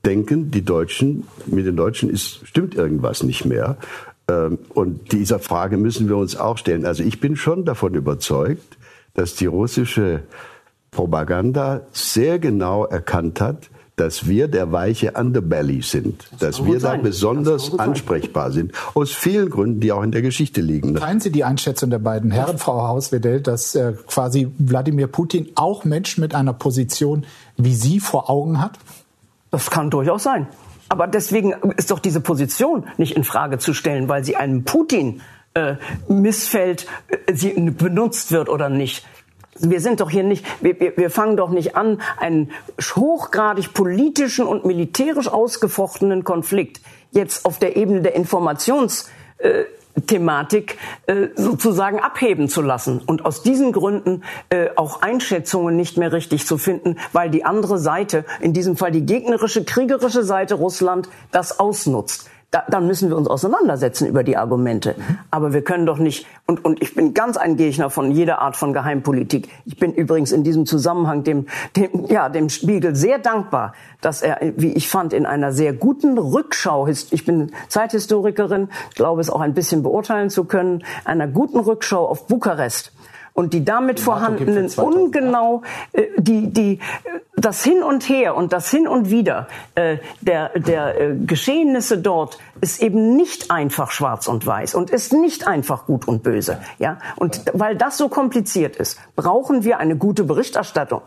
[0.05, 3.77] denken, die Deutschen, mit den Deutschen ist, stimmt irgendwas nicht mehr.
[4.27, 6.85] Ähm, und dieser Frage müssen wir uns auch stellen.
[6.85, 8.77] Also ich bin schon davon überzeugt,
[9.13, 10.23] dass die russische
[10.91, 16.79] Propaganda sehr genau erkannt hat, dass wir der weiche Underbelly sind, das dass wir da
[16.79, 17.03] sein.
[17.03, 20.95] besonders ansprechbar sind, aus vielen Gründen, die auch in der Geschichte liegen.
[20.95, 25.83] Teilen Sie die Einschätzung der beiden Herren, Frau Hauswedel, dass äh, quasi Wladimir Putin auch
[25.83, 27.25] Menschen mit einer Position
[27.57, 28.79] wie Sie vor Augen hat?
[29.51, 30.47] Das kann durchaus sein.
[30.89, 35.21] Aber deswegen ist doch diese Position nicht in Frage zu stellen, weil sie einem Putin
[35.53, 35.75] äh,
[36.07, 39.05] missfällt, äh, sie benutzt wird oder nicht
[39.59, 42.51] wir sind doch hier nicht, wir, wir fangen doch nicht an, einen
[42.95, 52.49] hochgradig politischen und militärisch ausgefochtenen Konflikt jetzt auf der Ebene der Informationsthematik äh, sozusagen abheben
[52.49, 57.29] zu lassen und aus diesen Gründen äh, auch Einschätzungen nicht mehr richtig zu finden, weil
[57.29, 62.29] die andere Seite, in diesem Fall die gegnerische, kriegerische Seite Russland, das ausnutzt.
[62.53, 64.93] Da, dann müssen wir uns auseinandersetzen über die Argumente.
[65.31, 68.55] Aber wir können doch nicht, und, und ich bin ganz ein Gegner von jeder Art
[68.55, 69.49] von Geheimpolitik.
[69.65, 74.37] Ich bin übrigens in diesem Zusammenhang dem, dem, ja, dem Spiegel sehr dankbar, dass er,
[74.55, 79.55] wie ich fand, in einer sehr guten Rückschau, ich bin Zeithistorikerin, glaube es auch ein
[79.55, 82.93] bisschen beurteilen zu können, einer guten Rückschau auf Bukarest,
[83.33, 86.79] und die damit vorhandenen ungenau äh, die die
[87.35, 92.37] das hin und her und das hin und wieder äh, der der äh, Geschehnisse dort
[92.61, 96.99] ist eben nicht einfach schwarz und weiß und ist nicht einfach gut und böse ja?
[97.15, 101.01] Und weil das so kompliziert ist brauchen wir eine gute Berichterstattung.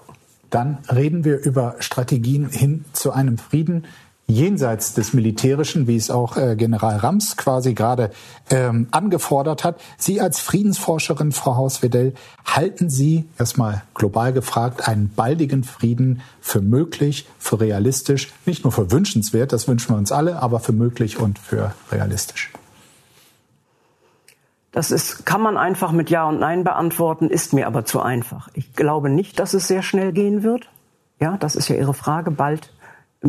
[0.50, 3.84] Dann reden wir über Strategien hin zu einem Frieden
[4.26, 8.10] jenseits des Militärischen, wie es auch äh, General Rams quasi gerade
[8.50, 9.80] ähm, angefordert hat.
[9.98, 17.26] Sie als Friedensforscherin, Frau Hauswedell, halten Sie erstmal global gefragt einen baldigen Frieden für möglich,
[17.38, 21.38] für realistisch, nicht nur für wünschenswert, das wünschen wir uns alle, aber für möglich und
[21.38, 22.52] für realistisch?
[24.72, 28.48] Das ist, kann man einfach mit Ja und Nein beantworten, ist mir aber zu einfach.
[28.52, 30.68] Ich glaube nicht, dass es sehr schnell gehen wird.
[31.18, 32.30] Ja, das ist ja Ihre Frage.
[32.30, 32.72] Bald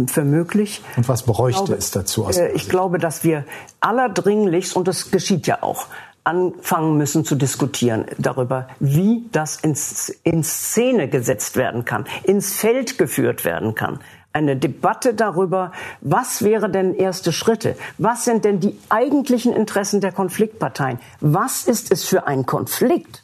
[0.06, 0.84] für möglich.
[0.96, 2.26] Und was bräuchte glaube, es dazu?
[2.26, 3.46] Aus äh, ich glaube, dass wir
[3.80, 5.88] allerdringlichst, und das geschieht ja auch,
[6.28, 12.98] anfangen müssen zu diskutieren darüber, wie das ins, in Szene gesetzt werden kann, ins Feld
[12.98, 14.00] geführt werden kann.
[14.34, 17.78] Eine Debatte darüber, was wäre denn erste Schritte?
[17.98, 21.00] Was sind denn die eigentlichen Interessen der Konfliktparteien?
[21.22, 23.24] Was ist es für ein Konflikt?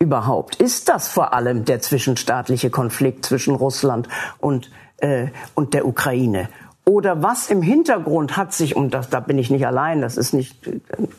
[0.00, 6.48] Überhaupt ist das vor allem der zwischenstaatliche Konflikt zwischen Russland und äh, und der Ukraine.
[6.86, 10.32] Oder was im Hintergrund hat sich, und das, da bin ich nicht allein, das ist
[10.32, 10.68] nicht,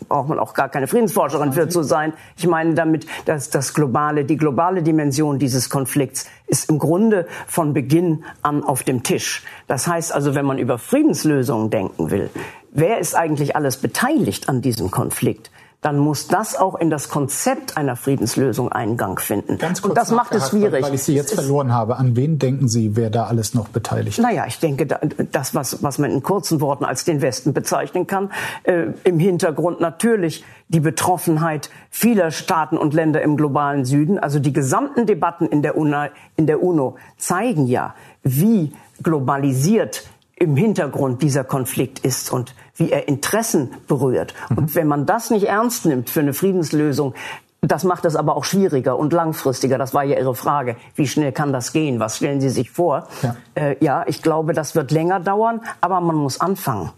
[0.09, 2.11] braucht man auch gar keine Friedensforscherin für zu sein.
[2.35, 7.73] Ich meine damit, dass das globale, die globale Dimension dieses Konflikts ist im Grunde von
[7.73, 9.43] Beginn an auf dem Tisch.
[9.67, 12.29] Das heißt also, wenn man über Friedenslösungen denken will,
[12.71, 15.51] wer ist eigentlich alles beteiligt an diesem Konflikt?
[15.81, 19.57] Dann muss das auch in das Konzept einer Friedenslösung Eingang finden.
[19.57, 20.83] Ganz kurz Und das macht es schwierig.
[20.83, 21.97] Weil ich Sie jetzt verloren habe.
[21.97, 24.23] An wen denken Sie, wer da alles noch beteiligt ist?
[24.23, 28.31] Naja, ich denke, das, was, was man in kurzen Worten als den Westen bezeichnen kann,
[28.61, 34.19] äh, im Hintergrund natürlich die Betroffenheit vieler Staaten und Länder im globalen Süden.
[34.19, 40.55] Also die gesamten Debatten in der UNO, in der UNO zeigen ja, wie globalisiert im
[40.55, 44.33] Hintergrund dieser Konflikt ist und wie er Interessen berührt.
[44.49, 44.57] Mhm.
[44.57, 47.13] Und wenn man das nicht ernst nimmt für eine Friedenslösung,
[47.61, 49.77] das macht es aber auch schwieriger und langfristiger.
[49.77, 50.77] Das war ja Ihre Frage.
[50.95, 51.99] Wie schnell kann das gehen?
[51.99, 53.07] Was stellen Sie sich vor?
[53.21, 56.89] Ja, äh, ja ich glaube, das wird länger dauern, aber man muss anfangen.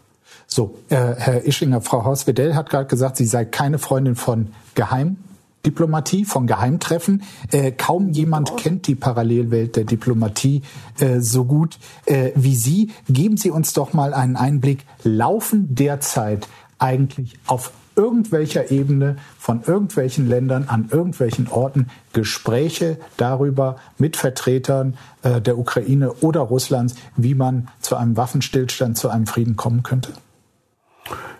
[0.47, 5.17] So, äh, Herr Ischinger, Frau Haus-Wedell hat gerade gesagt, sie sei keine Freundin von Geheim
[5.65, 7.23] Diplomatie, von Geheimtreffen.
[7.51, 10.61] Äh, kaum jemand kennt die Parallelwelt der Diplomatie
[10.99, 12.91] äh, so gut äh, wie Sie.
[13.07, 14.85] Geben Sie uns doch mal einen Einblick.
[15.03, 16.47] Laufen derzeit
[16.79, 25.41] eigentlich auf irgendwelcher Ebene von irgendwelchen Ländern an irgendwelchen Orten Gespräche darüber mit Vertretern äh,
[25.41, 30.13] der Ukraine oder Russlands, wie man zu einem Waffenstillstand, zu einem Frieden kommen könnte?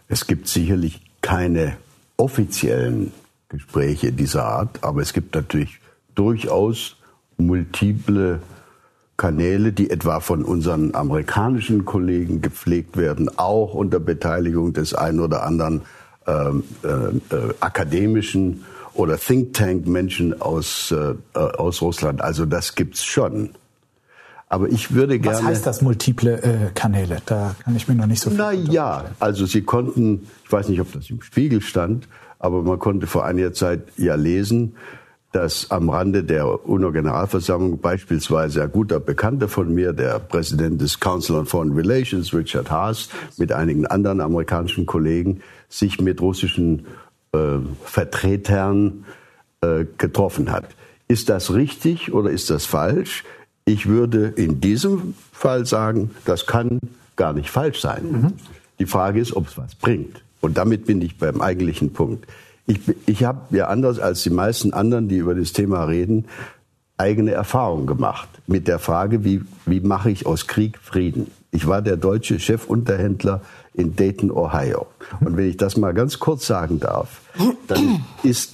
[0.07, 1.77] Es gibt sicherlich keine
[2.17, 3.11] offiziellen
[3.53, 4.83] Gespräche dieser Art.
[4.83, 5.79] Aber es gibt natürlich
[6.15, 6.97] durchaus
[7.37, 8.39] multiple
[9.15, 15.43] Kanäle, die etwa von unseren amerikanischen Kollegen gepflegt werden, auch unter Beteiligung des einen oder
[15.43, 15.83] anderen
[16.27, 16.87] ähm, äh,
[17.35, 18.63] äh, akademischen
[18.93, 22.21] oder Think Tank Menschen aus, äh, aus Russland.
[22.21, 23.51] Also das gibt's schon.
[24.49, 25.37] Aber ich würde gerne.
[25.37, 27.17] Was heißt das multiple äh, Kanäle?
[27.25, 28.37] Da kann ich mir noch nicht so viel.
[28.37, 32.07] Na ja, also Sie konnten, ich weiß nicht, ob das im Spiegel stand,
[32.43, 34.75] aber man konnte vor einiger Zeit ja lesen,
[35.31, 41.37] dass am Rande der UNO-Generalversammlung beispielsweise ein guter Bekannter von mir, der Präsident des Council
[41.37, 46.85] on Foreign Relations, Richard Haas, mit einigen anderen amerikanischen Kollegen sich mit russischen
[47.31, 49.05] äh, Vertretern
[49.61, 50.65] äh, getroffen hat.
[51.07, 53.23] Ist das richtig oder ist das falsch?
[53.63, 56.81] Ich würde in diesem Fall sagen, das kann
[57.15, 58.11] gar nicht falsch sein.
[58.11, 58.33] Mhm.
[58.79, 60.21] Die Frage ist, ob es was bringt.
[60.43, 62.27] Und damit bin ich beim eigentlichen Punkt.
[62.67, 66.25] Ich, ich habe ja anders als die meisten anderen, die über das Thema reden,
[66.97, 71.31] eigene Erfahrungen gemacht mit der Frage, wie, wie mache ich aus Krieg Frieden.
[71.51, 73.39] Ich war der deutsche Chefunterhändler
[73.73, 74.87] in Dayton, Ohio.
[75.21, 77.21] Und wenn ich das mal ganz kurz sagen darf,
[77.69, 78.03] dann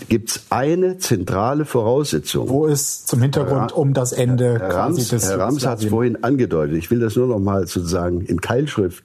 [0.10, 2.50] gibt es eine zentrale Voraussetzung.
[2.50, 6.78] Wo ist zum Hintergrund um das Ende Herr Rams, Herr Rams hat es vorhin angedeutet.
[6.78, 9.04] Ich will das nur noch mal sozusagen in Keilschrift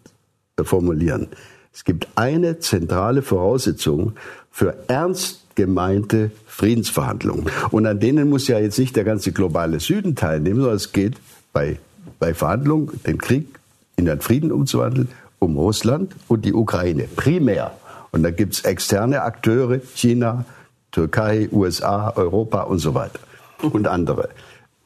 [0.62, 1.29] formulieren.
[1.75, 4.13] Es gibt eine zentrale Voraussetzung
[4.51, 7.51] für ernst gemeinte Friedensverhandlungen.
[7.73, 11.17] Und an denen muss ja jetzt nicht der ganze globale Süden teilnehmen, sondern es geht
[11.53, 11.79] bei,
[12.21, 13.49] bei Verhandlungen, den Krieg
[13.97, 15.09] in einen Frieden umzuwandeln,
[15.41, 17.73] um Russland und die Ukraine, primär.
[18.13, 20.45] Und da gibt es externe Akteure, China,
[20.93, 23.19] Türkei, USA, Europa und so weiter
[23.61, 24.29] und andere.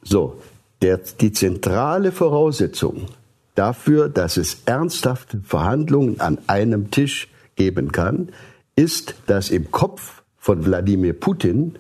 [0.03, 0.41] So,
[0.81, 3.09] der, die zentrale Voraussetzung
[3.59, 8.29] dafür, dass es ernsthafte Verhandlungen an einem Tisch geben kann,
[8.77, 11.77] ist, dass im Kopf von Wladimir Putin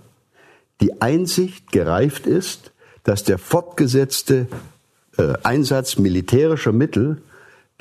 [0.80, 2.72] die Einsicht gereift ist,
[3.04, 4.48] dass der fortgesetzte
[5.16, 7.22] äh, Einsatz militärischer Mittel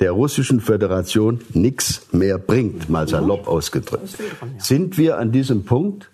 [0.00, 4.16] der russischen Föderation nichts mehr bringt, mal salopp ausgedrückt.
[4.58, 6.08] Sind wir an diesem Punkt?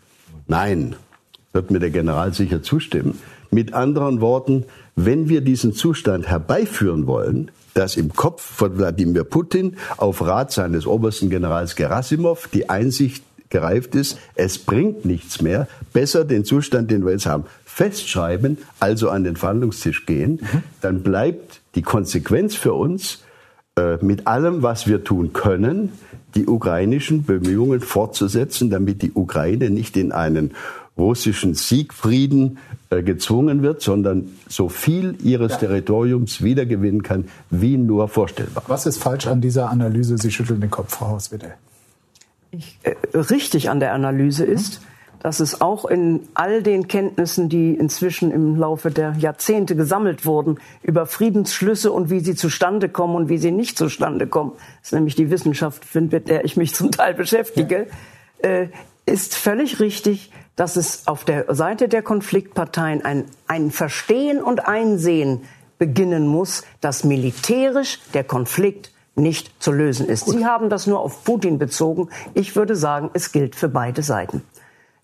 [0.46, 0.96] Nein,
[1.52, 3.20] wird mir der General sicher zustimmen.
[3.50, 4.64] Mit anderen Worten,
[4.96, 10.86] wenn wir diesen Zustand herbeiführen wollen, dass im Kopf von Wladimir Putin auf Rat seines
[10.86, 17.04] obersten Generals Gerasimov die Einsicht gereift ist, es bringt nichts mehr, besser den Zustand, den
[17.04, 20.62] wir jetzt haben, festschreiben, also an den Verhandlungstisch gehen, mhm.
[20.80, 23.22] dann bleibt die Konsequenz für uns,
[23.76, 25.92] äh, mit allem, was wir tun können,
[26.34, 30.52] die ukrainischen Bemühungen fortzusetzen, damit die Ukraine nicht in einen
[30.96, 32.58] russischen Siegfrieden
[32.90, 35.58] äh, gezwungen wird, sondern so viel ihres ja.
[35.58, 38.64] Territoriums wiedergewinnen kann, wie nur vorstellbar.
[38.68, 40.18] Was ist falsch an dieser Analyse?
[40.18, 41.54] Sie schütteln den Kopf, Frau Haus, bitte.
[42.52, 44.82] Ich, äh, richtig an der Analyse ist, hm?
[45.24, 50.58] dass es auch in all den Kenntnissen, die inzwischen im Laufe der Jahrzehnte gesammelt wurden,
[50.82, 54.92] über Friedensschlüsse und wie sie zustande kommen und wie sie nicht zustande kommen, das ist
[54.92, 57.88] nämlich die Wissenschaft, mit der ich mich zum Teil beschäftige,
[58.38, 58.68] äh,
[59.06, 65.42] ist völlig richtig, dass es auf der Seite der Konfliktparteien ein, ein Verstehen und Einsehen
[65.78, 70.24] beginnen muss, dass militärisch der Konflikt nicht zu lösen ist.
[70.24, 70.36] Gut.
[70.36, 72.08] Sie haben das nur auf Putin bezogen.
[72.34, 74.42] Ich würde sagen, es gilt für beide Seiten.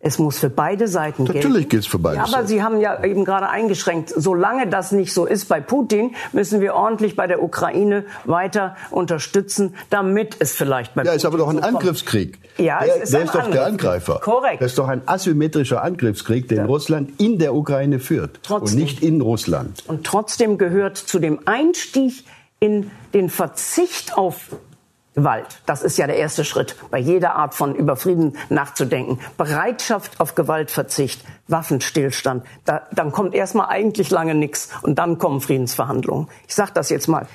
[0.03, 1.47] Es muss für beide Seiten gelten.
[1.47, 2.35] Natürlich gilt es für beide ja, Seiten.
[2.35, 6.63] Aber Sie haben ja eben gerade eingeschränkt, solange das nicht so ist bei Putin, müssen
[6.63, 11.37] wir ordentlich bei der Ukraine weiter unterstützen, damit es vielleicht bei Ja, Putin ist aber
[11.37, 12.39] doch ein so Angriffskrieg.
[12.57, 14.21] Ja, der, es ist, der ist doch der Angreifer.
[14.21, 14.63] Korrekt.
[14.63, 16.65] Das ist doch ein asymmetrischer Angriffskrieg, den ja.
[16.65, 18.79] Russland in der Ukraine führt trotzdem.
[18.79, 19.85] und nicht in Russland.
[19.87, 22.25] Und trotzdem gehört zu dem Einstieg
[22.59, 24.57] in den Verzicht auf
[25.15, 25.61] Gewalt.
[25.67, 29.19] Das ist ja der erste Schritt, bei jeder Art von über Frieden nachzudenken.
[29.37, 32.45] Bereitschaft auf Gewaltverzicht, Waffenstillstand.
[32.65, 36.29] Da, dann kommt erstmal eigentlich lange nichts und dann kommen Friedensverhandlungen.
[36.47, 37.27] Ich sage das jetzt mal.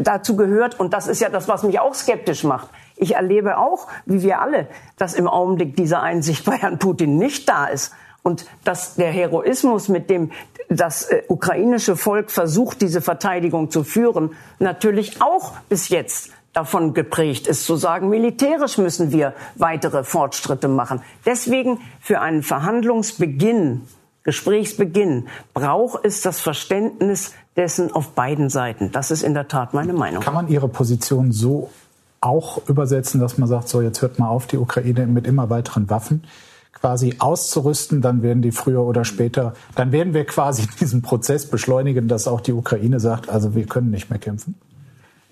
[0.00, 3.88] Dazu gehört, und das ist ja das, was mich auch skeptisch macht, ich erlebe auch,
[4.06, 7.92] wie wir alle, dass im Augenblick diese Einsicht bei Herrn Putin nicht da ist.
[8.22, 10.30] Und dass der Heroismus, mit dem
[10.68, 17.46] das äh, ukrainische Volk versucht, diese Verteidigung zu führen, natürlich auch bis jetzt davon geprägt
[17.46, 21.00] ist, zu sagen, militärisch müssen wir weitere Fortschritte machen.
[21.24, 23.82] Deswegen für einen Verhandlungsbeginn,
[24.22, 28.92] Gesprächsbeginn, braucht es das Verständnis dessen auf beiden Seiten.
[28.92, 30.22] Das ist in der Tat meine Meinung.
[30.22, 31.70] Kann man Ihre Position so
[32.20, 35.90] auch übersetzen, dass man sagt, so jetzt hört mal auf, die Ukraine mit immer weiteren
[35.90, 36.22] Waffen
[36.82, 42.08] quasi auszurüsten, dann werden die früher oder später, dann werden wir quasi diesen Prozess beschleunigen,
[42.08, 44.56] dass auch die Ukraine sagt, also wir können nicht mehr kämpfen?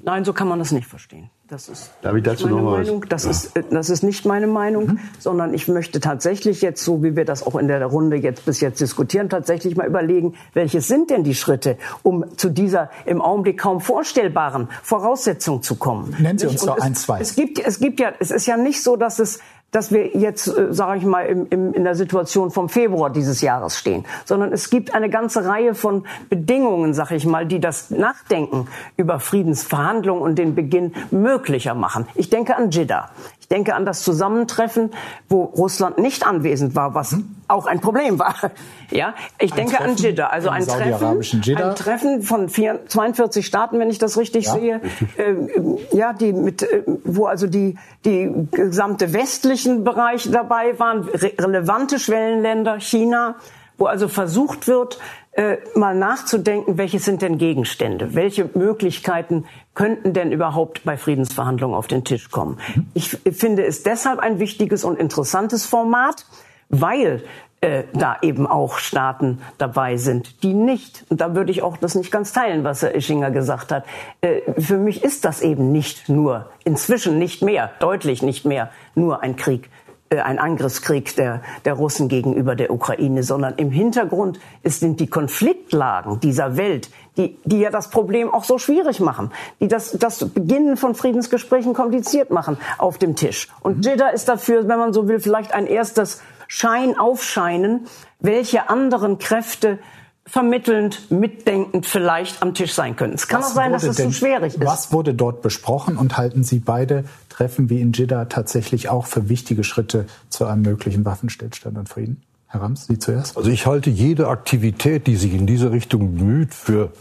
[0.02, 1.30] Nein, so kann man das nicht verstehen.
[1.50, 3.04] Das ist Darf ich dazu meine noch Meinung.
[3.08, 3.30] Das, ja.
[3.30, 4.98] ist, äh, das ist nicht meine Meinung, mhm.
[5.18, 8.60] sondern ich möchte tatsächlich jetzt, so wie wir das auch in der Runde jetzt bis
[8.60, 13.58] jetzt diskutieren, tatsächlich mal überlegen, welche sind denn die Schritte, um zu dieser im Augenblick
[13.58, 16.14] kaum vorstellbaren Voraussetzung zu kommen.
[16.20, 17.20] Nennen Sie uns doch ein, zwei.
[17.20, 20.48] Es gibt, es gibt ja, es ist ja nicht so, dass es dass wir jetzt,
[20.48, 24.52] äh, sage ich mal, im, im, in der Situation vom Februar dieses Jahres stehen, sondern
[24.52, 30.22] es gibt eine ganze Reihe von Bedingungen, sage ich mal, die das Nachdenken über Friedensverhandlungen
[30.22, 32.06] und den Beginn möglicher machen.
[32.14, 33.10] Ich denke an Jeddah
[33.50, 34.90] denke an das Zusammentreffen,
[35.28, 37.36] wo Russland nicht anwesend war, was hm?
[37.48, 38.34] auch ein Problem war.
[38.92, 41.70] Ja, ich ein denke Treffen an Jeddah, also ein Treffen, Jeddah.
[41.70, 44.80] ein Treffen von vier, 42 Staaten, wenn ich das richtig ja, sehe.
[45.16, 51.34] Äh, ja, die mit, äh, wo also die die gesamte westlichen Bereiche dabei waren, re
[51.38, 53.36] relevante Schwellenländer, China,
[53.78, 54.98] wo also versucht wird,
[55.40, 61.86] äh, mal nachzudenken, welche sind denn Gegenstände, welche Möglichkeiten könnten denn überhaupt bei Friedensverhandlungen auf
[61.86, 62.58] den Tisch kommen.
[62.92, 66.26] Ich finde es deshalb ein wichtiges und interessantes Format,
[66.68, 67.22] weil
[67.62, 71.94] äh, da eben auch Staaten dabei sind, die nicht, und da würde ich auch das
[71.94, 73.84] nicht ganz teilen, was Herr Ischinger gesagt hat,
[74.20, 79.22] äh, für mich ist das eben nicht nur, inzwischen nicht mehr, deutlich nicht mehr, nur
[79.22, 79.70] ein Krieg
[80.18, 86.56] ein Angriffskrieg der, der Russen gegenüber der Ukraine, sondern im Hintergrund sind die Konfliktlagen dieser
[86.56, 89.30] Welt, die, die ja das Problem auch so schwierig machen,
[89.60, 93.48] die das, das Beginnen von Friedensgesprächen kompliziert machen auf dem Tisch.
[93.60, 93.82] Und mhm.
[93.82, 97.86] Jeddah ist dafür, wenn man so will, vielleicht ein erstes Schein aufscheinen,
[98.18, 99.78] welche anderen Kräfte
[100.26, 103.14] vermittelnd, mitdenkend vielleicht am Tisch sein können.
[103.14, 104.66] Es kann was auch sein, dass es denn, zu schwierig ist.
[104.66, 109.30] Was wurde dort besprochen und halten Sie beide Treffen wie in Jeddah tatsächlich auch für
[109.30, 112.22] wichtige Schritte zu einem möglichen Waffenstillstand und Frieden?
[112.46, 113.38] Herr Rams, Sie zuerst.
[113.38, 116.92] Also ich halte jede Aktivität, die sich in diese Richtung bemüht, für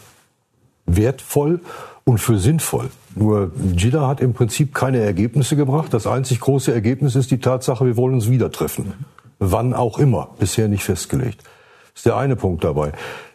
[0.85, 1.59] wertvoll
[2.05, 2.89] und für sinnvoll.
[3.15, 5.93] Nur Jeddah hat im Prinzip keine Ergebnisse gebracht.
[5.93, 8.93] Das einzig große Ergebnis ist die Tatsache, wir wollen uns wieder treffen.
[9.39, 11.41] Wann auch immer, bisher nicht festgelegt.
[11.41, 12.91] Das ist der eine Punkt dabei.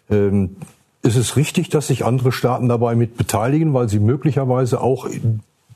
[0.08, 0.56] Ähm,
[1.02, 5.06] ist es richtig, dass sich andere Staaten dabei mit beteiligen, weil sie möglicherweise auch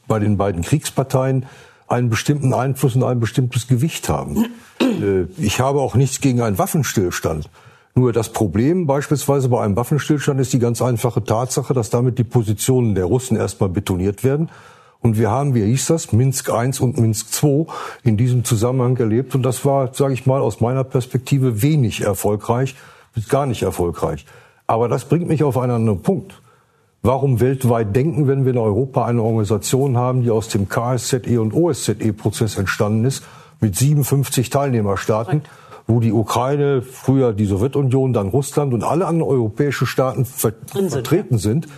[0.09, 1.47] bei den beiden Kriegsparteien
[1.87, 4.47] einen bestimmten Einfluss und ein bestimmtes Gewicht haben?
[4.81, 7.49] Äh, ich habe auch nichts gegen einen Waffenstillstand.
[7.95, 12.25] Nur das Problem beispielsweise bei einem Waffenstillstand ist die ganz einfache Tatsache, dass damit die
[12.25, 14.51] Positionen der Russen erstmal betoniert werden.
[15.01, 17.67] Und wir haben, wie hieß das, Minsk I und Minsk II
[18.03, 19.35] in diesem Zusammenhang erlebt.
[19.35, 22.75] Und das war, sage ich mal, aus meiner Perspektive wenig erfolgreich
[23.29, 24.27] gar nicht erfolgreich.
[24.67, 26.41] Aber das bringt mich auf einen anderen Punkt.
[27.03, 31.55] Warum weltweit denken, wenn wir in Europa eine Organisation haben, die aus dem KSZE und
[31.55, 33.25] OSZE-Prozess entstanden ist,
[33.61, 35.43] mit 57 Teilnehmerstaaten,
[35.87, 40.91] wo die Ukraine, früher die Sowjetunion, dann Russland und alle anderen europäischen Staaten ver sind,
[40.91, 41.41] vertreten ja.
[41.41, 41.69] sind.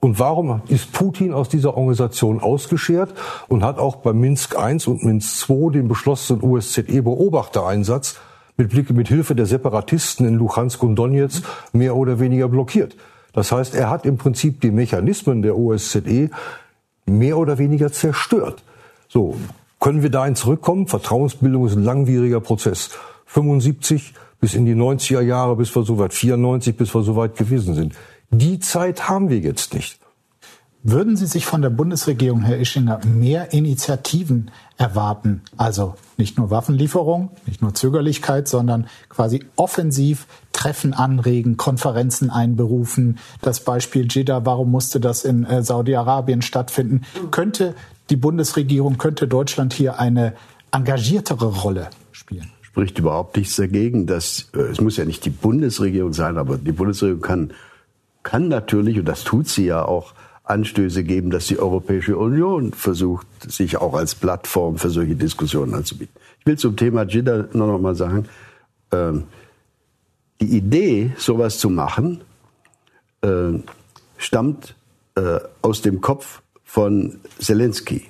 [0.00, 3.14] Und warum ist Putin aus dieser Organisation ausgeschert
[3.48, 8.16] und hat auch bei Minsk I und Minsk II den beschlossenen OSZE-Beobachtereinsatz
[8.58, 12.96] mit Blick mit Hilfe der Separatisten in Luhansk und Donetsk mehr oder weniger blockiert?
[13.34, 16.30] Das heißt, er hat im Prinzip die Mechanismen der OSZE
[17.04, 18.62] mehr oder weniger zerstört.
[19.08, 19.36] So,
[19.80, 20.86] können wir dahin zurückkommen?
[20.86, 22.90] Vertrauensbildung ist ein langwieriger Prozess.
[23.26, 27.94] 75 bis in die 90er Jahre, bis wir soweit 94, bis wir soweit gewesen sind.
[28.30, 29.98] Die Zeit haben wir jetzt nicht.
[30.86, 35.40] Würden Sie sich von der Bundesregierung, Herr Ischinger, mehr Initiativen erwarten?
[35.56, 43.18] Also nicht nur Waffenlieferung, nicht nur Zögerlichkeit, sondern quasi offensiv Treffen anregen, Konferenzen einberufen.
[43.42, 47.02] Das Beispiel Jeddah, warum musste das in äh, Saudi-Arabien stattfinden?
[47.30, 47.74] Könnte
[48.08, 50.32] die Bundesregierung, könnte Deutschland hier eine
[50.72, 52.50] engagiertere Rolle spielen?
[52.74, 54.06] spricht überhaupt nichts dagegen.
[54.06, 57.52] Dass, äh, es muss ja nicht die Bundesregierung sein, aber die Bundesregierung kann,
[58.24, 63.26] kann natürlich, und das tut sie ja auch, Anstöße geben, dass die Europäische Union versucht,
[63.50, 66.14] sich auch als Plattform für solche Diskussionen anzubieten.
[66.40, 68.26] Ich will zum Thema Jeddah nur noch mal sagen,
[68.92, 69.24] ähm,
[70.44, 72.20] die Idee, sowas zu machen,
[73.22, 73.52] äh,
[74.18, 74.74] stammt
[75.16, 78.02] äh, aus dem Kopf von Zelensky,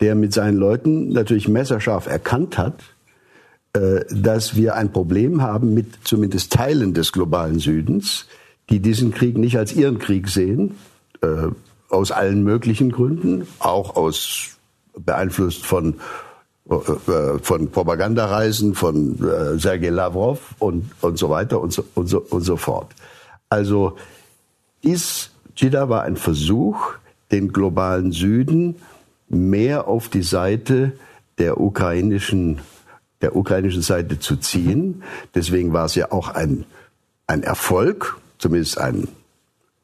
[0.00, 2.82] der mit seinen Leuten natürlich messerscharf erkannt hat,
[3.74, 8.26] äh, dass wir ein Problem haben mit zumindest Teilen des globalen Südens,
[8.70, 10.76] die diesen Krieg nicht als ihren Krieg sehen,
[11.20, 11.48] äh,
[11.90, 14.56] aus allen möglichen Gründen, auch aus
[14.96, 15.96] beeinflusst von
[16.66, 19.16] von Propagandareisen von
[19.58, 22.92] Sergei Lavrov und, und so weiter und so, und, so, und so fort.
[23.48, 23.96] Also
[24.82, 26.92] ist Jeddah war ein Versuch,
[27.32, 28.76] den globalen Süden
[29.28, 30.92] mehr auf die Seite
[31.38, 32.60] der ukrainischen
[33.20, 35.02] der ukrainischen Seite zu ziehen.
[35.34, 36.64] Deswegen war es ja auch ein,
[37.26, 39.08] ein Erfolg, zumindest ein,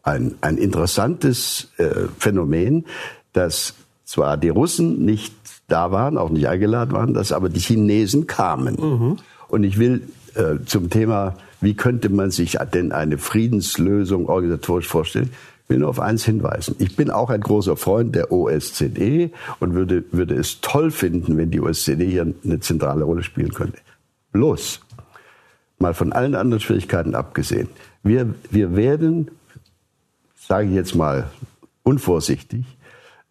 [0.03, 2.87] ein, ein interessantes äh, Phänomen,
[3.33, 3.74] dass
[4.05, 5.35] zwar die Russen nicht
[5.69, 8.77] da waren, auch nicht eingeladen waren, dass aber die Chinesen kamen.
[8.77, 9.17] Mhm.
[9.49, 10.03] Und ich will
[10.35, 15.31] äh, zum Thema, wie könnte man sich denn eine Friedenslösung organisatorisch vorstellen,
[15.69, 16.77] will nur auf eins hinweisen.
[16.79, 21.51] Ich bin auch ein großer Freund der OSZE und würde, würde es toll finden, wenn
[21.51, 23.79] die OSZE hier eine zentrale Rolle spielen könnte.
[24.33, 24.81] Bloß,
[25.79, 27.69] mal von allen anderen Schwierigkeiten abgesehen,
[28.03, 29.31] wir, wir werden,
[30.37, 31.31] sage ich jetzt mal
[31.83, 32.64] unvorsichtig,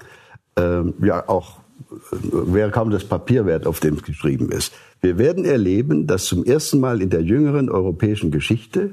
[0.56, 1.58] ähm, ja auch
[1.92, 4.74] äh, wäre kaum das Papier wert, auf dem es geschrieben ist.
[5.02, 8.92] Wir werden erleben, dass zum ersten Mal in der jüngeren europäischen Geschichte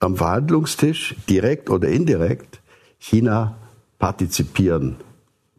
[0.00, 2.60] am Verhandlungstisch direkt oder indirekt
[2.98, 3.56] China
[3.98, 4.96] partizipieren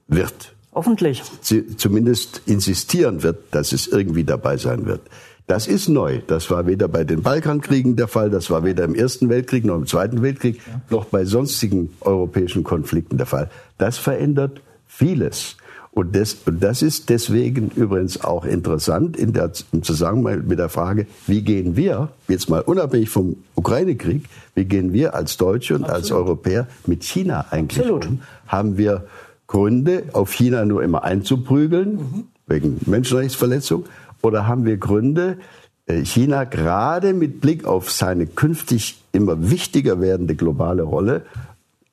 [0.07, 0.53] wird.
[0.73, 1.23] Hoffentlich.
[1.41, 5.01] Sie zumindest insistieren wird, dass es irgendwie dabei sein wird.
[5.47, 6.21] Das ist neu.
[6.27, 9.75] Das war weder bei den Balkankriegen der Fall, das war weder im Ersten Weltkrieg noch
[9.75, 10.61] im Zweiten Weltkrieg,
[10.91, 13.49] noch bei sonstigen europäischen Konflikten der Fall.
[13.79, 15.57] Das verändert vieles.
[15.91, 20.69] Und das, und das ist deswegen übrigens auch interessant in der, im Zusammenhang mit der
[20.69, 24.25] Frage, wie gehen wir, jetzt mal unabhängig vom Ukraine-Krieg,
[24.55, 26.01] wie gehen wir als Deutsche und Absolut.
[26.01, 28.05] als Europäer mit China eigentlich Absolut.
[28.05, 28.21] um?
[28.47, 29.05] Haben wir
[29.47, 32.23] Gründe, auf China nur immer einzuprügeln, mhm.
[32.45, 33.85] wegen Menschenrechtsverletzung?
[34.21, 35.37] Oder haben wir Gründe,
[35.87, 41.23] äh, China gerade mit Blick auf seine künftig immer wichtiger werdende globale Rolle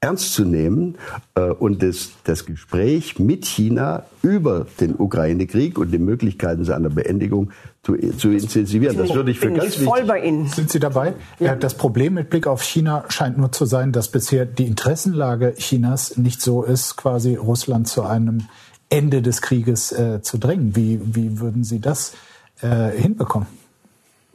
[0.06, 0.96] ernst zu nehmen
[1.34, 7.50] äh, und das, das Gespräch mit China über den Ukraine-Krieg und die Möglichkeiten seiner Beendigung
[7.82, 8.96] zu, zu intensivieren.
[8.96, 10.08] Das würde ich für Bin ganz ich voll wichtig.
[10.08, 10.46] bei Ihnen.
[10.46, 11.14] Sind Sie dabei?
[11.38, 11.54] Ja.
[11.56, 16.16] Das Problem mit Blick auf China scheint nur zu sein, dass bisher die Interessenlage Chinas
[16.16, 18.44] nicht so ist, quasi Russland zu einem
[18.88, 20.76] Ende des Krieges äh, zu drängen.
[20.76, 22.14] Wie, wie würden Sie das
[22.60, 23.48] äh, hinbekommen?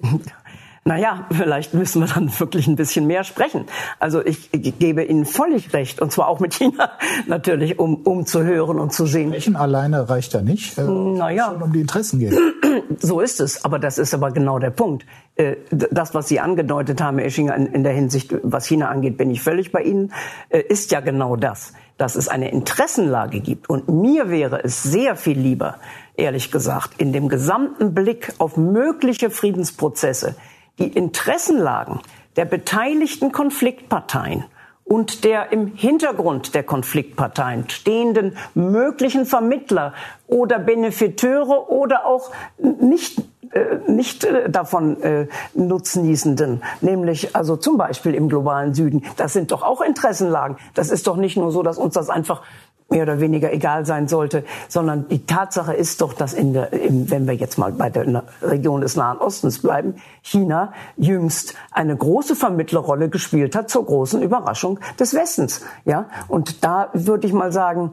[0.83, 3.65] Naja, vielleicht müssen wir dann wirklich ein bisschen mehr sprechen.
[3.99, 6.89] Also ich, gebe Ihnen völlig recht, und zwar auch mit China
[7.27, 9.29] natürlich, um, um zu hören und zu sehen.
[9.29, 11.49] Sprechen alleine reicht ja nicht, äh, naja.
[11.49, 12.37] um die Interessen geht.
[12.99, 15.05] So ist es, aber das ist aber genau der Punkt.
[15.35, 19.17] Äh, das, was Sie angedeutet haben, Herr Eschinger, in, in der Hinsicht, was China angeht,
[19.17, 20.11] bin ich völlig bei Ihnen,
[20.49, 23.69] äh, ist ja genau das, dass es eine Interessenlage gibt.
[23.69, 25.77] Und mir wäre es sehr viel lieber,
[26.15, 30.35] ehrlich gesagt, in dem gesamten Blick auf mögliche Friedensprozesse,
[30.81, 31.99] die Interessenlagen
[32.35, 34.45] der beteiligten Konfliktparteien
[34.83, 39.93] und der im Hintergrund der Konfliktparteien stehenden möglichen Vermittler
[40.27, 43.21] oder Benefiteure oder auch nicht
[43.53, 49.03] äh, nicht äh, davon äh, Nutznießenden, nämlich also zum Beispiel im globalen Süden.
[49.17, 50.57] Das sind doch auch Interessenlagen.
[50.73, 52.43] Das ist doch nicht nur so, dass uns das einfach
[52.91, 57.09] mehr oder weniger egal sein sollte, sondern die Tatsache ist doch, dass in der, in,
[57.09, 62.35] wenn wir jetzt mal bei der Region des Nahen Ostens bleiben, China jüngst eine große
[62.35, 65.61] Vermittlerrolle gespielt hat zur großen Überraschung des Westens.
[65.85, 67.91] Ja, und da würde ich mal sagen,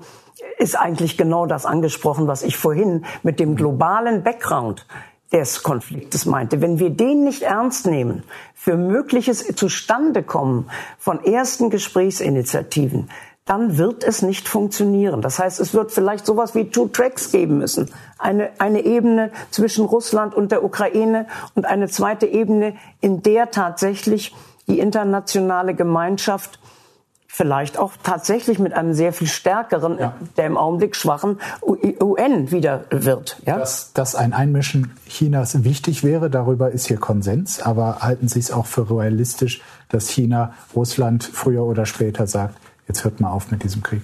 [0.59, 4.87] ist eigentlich genau das angesprochen, was ich vorhin mit dem globalen Background
[5.33, 6.61] des Konfliktes meinte.
[6.61, 8.23] Wenn wir den nicht ernst nehmen
[8.55, 13.11] für mögliches Zustandekommen von ersten Gesprächsinitiativen,
[13.49, 15.23] dann wird es nicht funktionieren.
[15.23, 17.91] Das heißt, es wird vielleicht sowas wie Two Tracks geben müssen.
[18.19, 24.35] Eine, eine Ebene zwischen Russland und der Ukraine und eine zweite Ebene, in der tatsächlich
[24.67, 26.61] die internationale Gemeinschaft
[27.27, 30.15] vielleicht auch tatsächlich mit einem sehr viel stärkeren, ja.
[30.37, 33.41] der im Augenblick schwachen UN wieder wird.
[33.47, 33.59] Ja?
[33.59, 37.63] Dass, dass ein Einmischen Chinas wichtig wäre, darüber ist hier Konsens.
[37.63, 42.57] Aber halten Sie es auch für realistisch, dass China Russland früher oder später sagt,
[42.89, 44.03] jetzt hört mal auf mit diesem Krieg.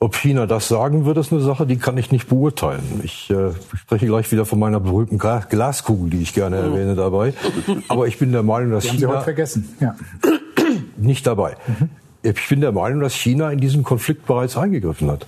[0.00, 3.00] Ob China das sagen wird, ist eine Sache, die kann ich nicht beurteilen.
[3.02, 6.72] Ich äh, spreche gleich wieder von meiner berühmten Glaskugel, die ich gerne mhm.
[6.72, 7.34] erwähne dabei.
[7.88, 9.68] Aber ich bin der Meinung, dass die China haben Sie heute vergessen.
[9.80, 9.96] Ja.
[10.96, 11.56] nicht dabei.
[11.66, 11.88] Mhm.
[12.22, 15.26] Ich bin der Meinung, dass China in diesen Konflikt bereits eingegriffen hat.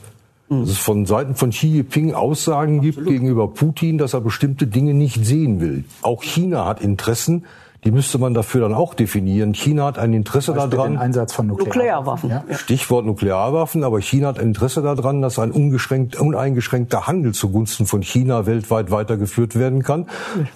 [0.48, 0.60] Mhm.
[0.60, 2.96] Dass es von Seiten von Xi Jinping Aussagen Absolut.
[2.96, 5.84] gibt gegenüber Putin, dass er bestimmte Dinge nicht sehen will.
[6.02, 7.44] Auch China hat Interessen,
[7.84, 9.54] die müsste man dafür dann auch definieren.
[9.54, 10.92] China hat ein Interesse daran.
[10.92, 12.28] Den Einsatz von Nuklearwaffen.
[12.28, 12.30] Nuklearwaffen.
[12.30, 12.58] Ja.
[12.58, 18.44] Stichwort Nuklearwaffen, aber China hat ein Interesse daran, dass ein uneingeschränkter Handel zugunsten von China
[18.44, 20.06] weltweit weitergeführt werden kann,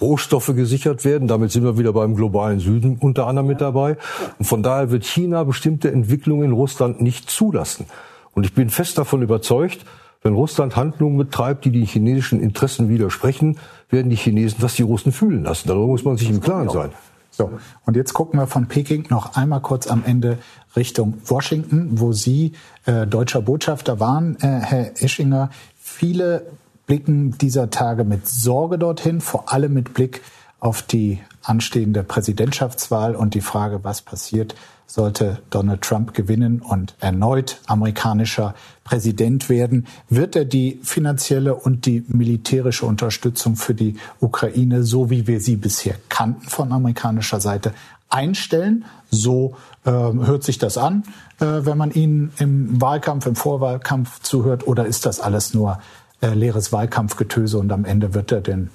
[0.02, 1.26] Rohstoffe gesichert werden.
[1.26, 3.96] Damit sind wir wieder beim globalen Süden unter anderem mit dabei.
[4.38, 7.86] Und von daher wird China bestimmte Entwicklungen in Russland nicht zulassen.
[8.32, 9.86] Und ich bin fest davon überzeugt,
[10.22, 13.58] wenn Russland Handlungen betreibt, die den chinesischen Interessen widersprechen,
[13.90, 15.68] werden die Chinesen das die Russen fühlen lassen.
[15.68, 16.90] Darüber muss man sich im Klaren sein.
[17.36, 17.50] So,
[17.84, 20.38] und jetzt gucken wir von Peking noch einmal kurz am Ende
[20.76, 22.52] Richtung Washington, wo Sie
[22.86, 25.50] äh, deutscher Botschafter waren, äh, Herr Ischinger.
[25.76, 26.46] Viele
[26.86, 30.22] blicken dieser Tage mit Sorge dorthin, vor allem mit Blick
[30.60, 34.54] auf die anstehende Präsidentschaftswahl und die Frage, was passiert,
[34.86, 38.54] sollte Donald Trump gewinnen und erneut amerikanischer
[38.84, 45.26] Präsident werden, wird er die finanzielle und die militärische Unterstützung für die Ukraine, so wie
[45.26, 47.72] wir sie bisher kannten von amerikanischer Seite,
[48.10, 48.84] einstellen.
[49.10, 51.04] So äh, hört sich das an,
[51.40, 55.80] äh, wenn man ihnen im Wahlkampf, im Vorwahlkampf zuhört, oder ist das alles nur
[56.20, 58.70] äh, leeres Wahlkampfgetöse und am Ende wird er den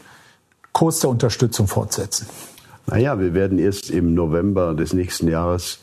[0.74, 2.28] Kurs der Unterstützung fortsetzen?
[2.88, 5.80] Naja, wir werden erst im November des nächsten Jahres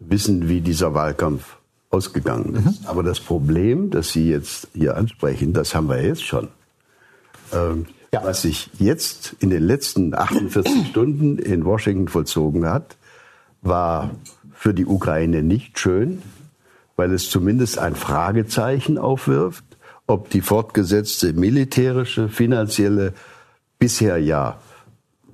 [0.00, 1.59] wissen, wie dieser Wahlkampf
[1.90, 2.82] ausgegangen ist.
[2.82, 2.86] Mhm.
[2.86, 6.48] Aber das Problem, das Sie jetzt hier ansprechen, das haben wir jetzt schon.
[7.52, 8.24] Ähm, ja.
[8.24, 12.96] Was sich jetzt in den letzten 48 Stunden in Washington vollzogen hat,
[13.62, 14.10] war
[14.52, 16.22] für die Ukraine nicht schön,
[16.96, 19.64] weil es zumindest ein Fragezeichen aufwirft,
[20.06, 23.14] ob die fortgesetzte militärische, finanzielle,
[23.78, 24.58] bisher ja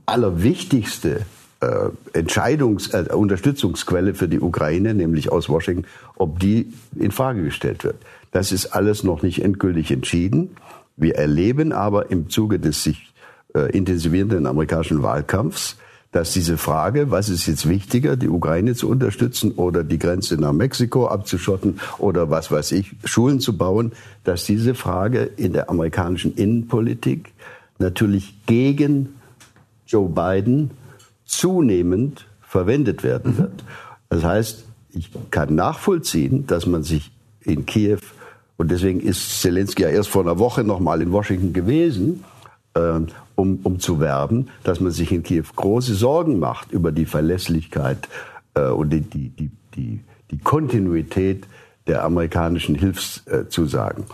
[0.05, 1.27] allerwichtigste
[1.61, 5.87] Entscheidungs-, äh, Unterstützungsquelle für die Ukraine, nämlich aus Washington,
[6.17, 7.97] ob die in Frage gestellt wird.
[8.33, 10.57] Das ist alles noch nicht endgültig entschieden.
[10.97, 13.13] Wir erleben aber im Zuge des sich
[13.55, 15.77] äh, intensivierenden amerikanischen Wahlkampfs,
[16.13, 20.53] dass diese Frage, was ist jetzt wichtiger, die Ukraine zu unterstützen oder die Grenze nach
[20.53, 23.93] Mexiko abzuschotten oder was weiß ich, Schulen zu bauen,
[24.25, 27.33] dass diese Frage in der amerikanischen Innenpolitik
[27.79, 29.15] natürlich gegen
[29.87, 30.71] Joe Biden
[31.27, 33.39] zunehmend verwendet werden mhm.
[33.39, 33.64] wird.
[34.09, 37.11] Das heißt, ich kann nachvollziehen, dass man sich
[37.41, 37.99] in Kiew,
[38.57, 42.24] und deswegen ist Zelensky ja erst vor einer Woche noch mal in Washington gewesen,
[42.74, 43.01] äh,
[43.35, 48.09] um, um zu werben, dass man sich in Kiew große Sorgen macht über die Verlässlichkeit
[48.55, 50.01] äh, und die, die, die, die,
[50.31, 51.47] die Kontinuität
[51.87, 54.05] der amerikanischen Hilfszusagen.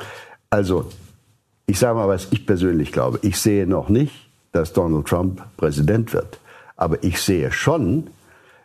[0.51, 0.91] Also,
[1.67, 3.19] ich sage mal, was ich persönlich glaube.
[3.23, 4.13] Ich sehe noch nicht,
[4.51, 6.39] dass Donald Trump Präsident wird.
[6.83, 8.11] Aber ich sehe schon,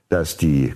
[0.09, 0.73] dass die,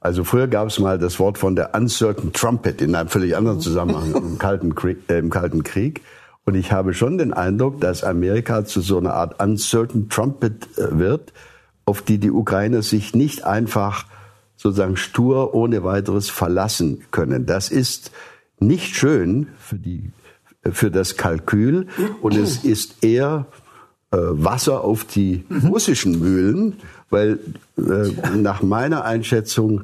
[0.00, 3.58] also früher gab es mal das Wort von der Uncertain Trumpet in einem völlig anderen
[3.58, 4.98] Zusammenhang im Kalten Krieg.
[5.08, 6.02] Äh, im Kalten Krieg.
[6.44, 10.98] Und ich habe schon den Eindruck, dass Amerika zu so einer Art Uncertain Trumpet äh,
[10.98, 11.32] wird,
[11.86, 14.04] auf die die Ukrainer sich nicht einfach
[14.56, 17.46] sozusagen stur ohne weiteres verlassen können.
[17.46, 18.10] Das ist
[18.60, 20.12] nicht schön für die
[20.70, 21.86] für das Kalkül
[22.20, 23.46] und es ist eher
[24.10, 26.76] Wasser auf die russischen Mühlen,
[27.10, 27.38] weil
[27.76, 29.82] äh, nach meiner Einschätzung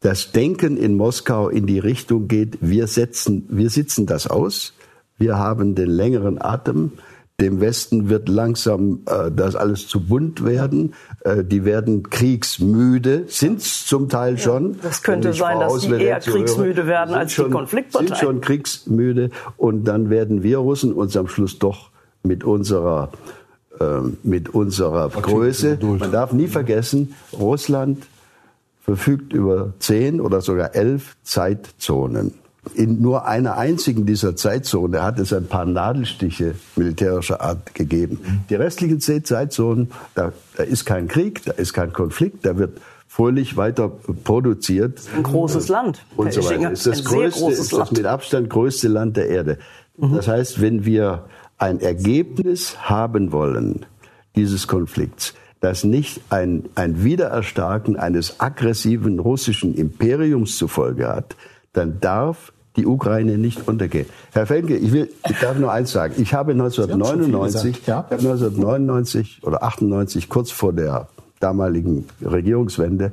[0.00, 4.74] das Denken in Moskau in die Richtung geht, wir setzen, wir sitzen das aus,
[5.16, 6.92] wir haben den längeren Atem,
[7.40, 10.94] dem Westen wird langsam äh, das alles zu bunt werden.
[11.20, 14.72] Äh, die werden kriegsmüde, sind es zum Teil schon.
[14.72, 18.08] Ja, das könnte sein, dass sie eher kriegsmüde werden als schon, die Konfliktparteien.
[18.08, 21.90] Sind schon kriegsmüde und dann werden wir Russen uns am Schluss doch
[22.24, 23.37] mit unserer äh,
[24.22, 25.78] mit unserer Größe.
[25.80, 28.06] Man darf nie vergessen, Russland
[28.82, 32.32] verfügt über zehn oder sogar elf Zeitzonen
[32.74, 38.44] in nur einer einzigen dieser Zeitzone hat es ein paar Nadelstiche militärischer Art gegeben.
[38.50, 42.78] Die restlichen zehn Zeitzonen, da, da ist kein Krieg, da ist kein Konflikt, da wird
[43.06, 43.90] fröhlich weiter
[44.24, 45.00] produziert.
[45.16, 46.04] Ein großes Land.
[46.16, 46.72] Und so weiter.
[46.72, 49.58] Ist das größte, ist das mit Abstand größte Land der Erde.
[49.96, 50.14] Mhm.
[50.14, 51.24] Das heißt, wenn wir
[51.58, 53.86] ein Ergebnis haben wollen
[54.36, 61.36] dieses Konflikts, das nicht ein, ein Wiedererstarken eines aggressiven russischen Imperiums zur Folge hat,
[61.72, 64.06] dann darf die Ukraine nicht untergehen.
[64.32, 66.14] Herr Felke, ich, will, ich darf nur eins sagen.
[66.18, 68.06] Ich habe 1999, ja?
[68.08, 71.08] ich habe 1999 oder 98, kurz vor der
[71.40, 73.12] damaligen Regierungswende,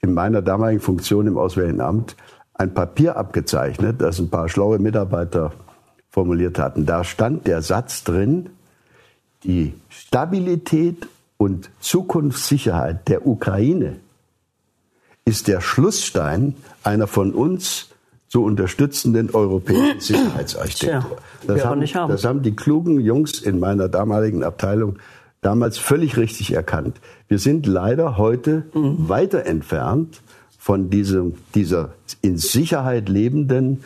[0.00, 2.16] in meiner damaligen Funktion im Auswärtigen Amt
[2.54, 5.52] ein Papier abgezeichnet, das ein paar schlaue Mitarbeiter
[6.10, 6.86] formuliert hatten.
[6.86, 8.50] Da stand der Satz drin,
[9.44, 11.08] die Stabilität
[11.38, 13.96] und Zukunftssicherheit der Ukraine
[15.24, 17.88] ist der Schlussstein einer von uns
[18.28, 21.18] zu unterstützenden europäischen Sicherheitsarchitektur.
[21.46, 22.10] Das haben, haben.
[22.10, 24.98] das haben die klugen Jungs in meiner damaligen Abteilung
[25.40, 26.98] damals völlig richtig erkannt.
[27.28, 29.08] Wir sind leider heute mhm.
[29.08, 30.20] weiter entfernt
[30.58, 31.90] von diesem, dieser
[32.20, 33.82] in Sicherheit lebenden,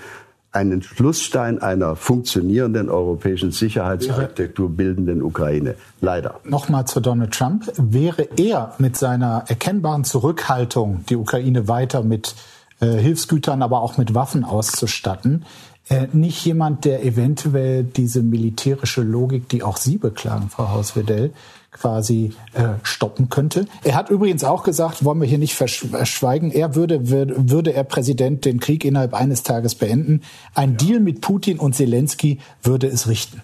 [0.55, 5.75] einen Schlussstein einer funktionierenden europäischen Sicherheitsarchitektur bildenden Ukraine.
[6.01, 6.41] Leider.
[6.45, 7.73] Nochmal zu Donald Trump.
[7.77, 12.35] Wäre er mit seiner erkennbaren Zurückhaltung, die Ukraine weiter mit
[12.81, 15.45] äh, Hilfsgütern, aber auch mit Waffen auszustatten.
[15.89, 21.33] Äh, nicht jemand, der eventuell diese militärische Logik, die auch Sie beklagen, Frau Hauswedell,
[21.75, 23.67] quasi äh, stoppen könnte.
[23.83, 27.85] Er hat übrigens auch gesagt, wollen wir hier nicht verschweigen, er würde, würde, würde er
[27.85, 30.23] Präsident den Krieg innerhalb eines Tages beenden.
[30.55, 30.77] Ein ja.
[30.77, 33.43] Deal mit Putin und Zelensky würde es richten.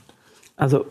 [0.56, 0.86] Also,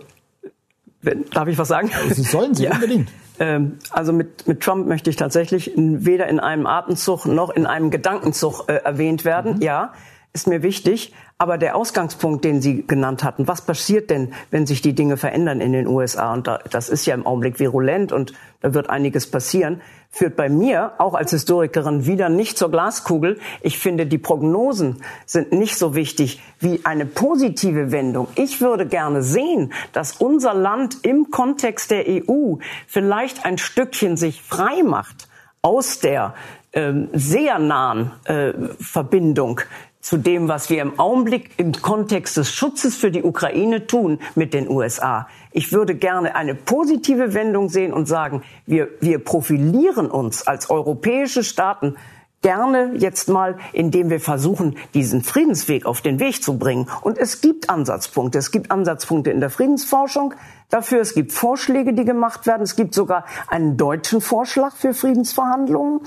[1.31, 1.89] darf ich was sagen?
[2.11, 2.73] Sie sollen Sie ja.
[2.73, 3.09] unbedingt.
[3.39, 7.89] Ähm, also mit, mit Trump möchte ich tatsächlich weder in einem Atemzug noch in einem
[7.89, 9.55] Gedankenzug äh, erwähnt werden.
[9.55, 9.61] Mhm.
[9.61, 9.93] Ja,
[10.33, 11.13] ist mir wichtig.
[11.37, 15.61] Aber der Ausgangspunkt, den Sie genannt hatten, was passiert denn, wenn sich die Dinge verändern
[15.61, 16.33] in den USA?
[16.33, 20.49] Und da, das ist ja im Augenblick virulent und da wird einiges passieren führt bei
[20.49, 23.39] mir, auch als Historikerin, wieder nicht zur Glaskugel.
[23.61, 28.27] Ich finde, die Prognosen sind nicht so wichtig wie eine positive Wendung.
[28.35, 32.55] Ich würde gerne sehen, dass unser Land im Kontext der EU
[32.87, 35.27] vielleicht ein Stückchen sich frei macht
[35.61, 36.33] aus der
[36.73, 39.61] ähm, sehr nahen äh, Verbindung
[40.01, 44.53] zu dem, was wir im Augenblick im Kontext des Schutzes für die Ukraine tun mit
[44.53, 45.27] den USA.
[45.51, 51.43] Ich würde gerne eine positive Wendung sehen und sagen, wir, wir profilieren uns als europäische
[51.43, 51.95] Staaten
[52.41, 56.87] gerne jetzt mal, indem wir versuchen, diesen Friedensweg auf den Weg zu bringen.
[57.01, 58.37] Und es gibt Ansatzpunkte.
[58.37, 60.33] Es gibt Ansatzpunkte in der Friedensforschung
[60.69, 61.01] dafür.
[61.01, 62.61] Es gibt Vorschläge, die gemacht werden.
[62.61, 66.01] Es gibt sogar einen deutschen Vorschlag für Friedensverhandlungen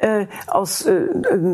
[0.00, 1.06] äh, aus äh,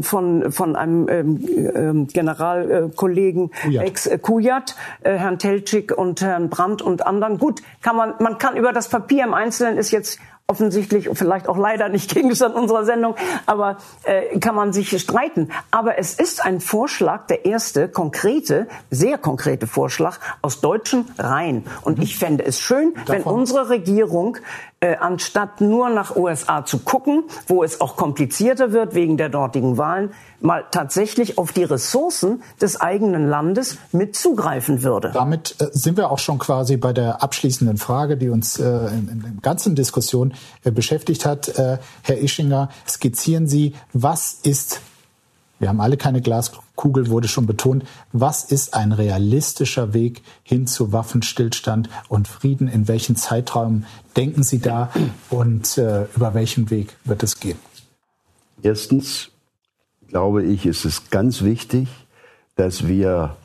[0.03, 3.85] von von einem ähm, ähm Generalkollegen Kujat.
[3.85, 7.39] ex äh, Kujat, äh, Herrn Teltschik und Herrn Brandt und anderen.
[7.39, 11.57] Gut, kann man man kann über das Papier im Einzelnen ist jetzt offensichtlich vielleicht auch
[11.57, 13.15] leider nicht Gegenstand unserer Sendung,
[13.47, 15.51] aber äh, kann man sich streiten.
[15.71, 21.65] Aber es ist ein Vorschlag, der erste konkrete, sehr konkrete Vorschlag aus deutschen Reihen.
[21.83, 22.05] Und mhm.
[22.05, 23.15] ich fände es schön, Davon.
[23.15, 24.37] wenn unsere Regierung
[24.85, 29.79] äh, anstatt nur nach USA zu gucken, wo es auch komplizierter wird wegen der dortigen
[29.79, 30.11] Wahlen,
[30.41, 35.11] mal tatsächlich auf die Ressourcen des eigenen Landes mit zugreifen würde.
[35.15, 39.09] Damit äh, sind wir auch schon quasi bei der abschließenden Frage, die uns äh, in,
[39.09, 41.49] in der ganzen Diskussion äh, beschäftigt hat.
[41.49, 44.83] Äh, Herr Ischinger, skizzieren Sie, was ist
[45.59, 47.85] wir haben alle keine Glaskugel, wurde schon betont.
[48.13, 52.69] Was ist ein realistischer Weg hin zu Waffenstillstand und Frieden?
[52.69, 53.85] In welchen Zeitraum
[54.17, 54.91] denken Sie da
[55.31, 57.59] und äh, über welchen Weg wird es gehen?
[58.63, 59.31] Erstens
[60.09, 61.89] glaube ich, ist es ganz wichtig,
[62.57, 63.37] dass wir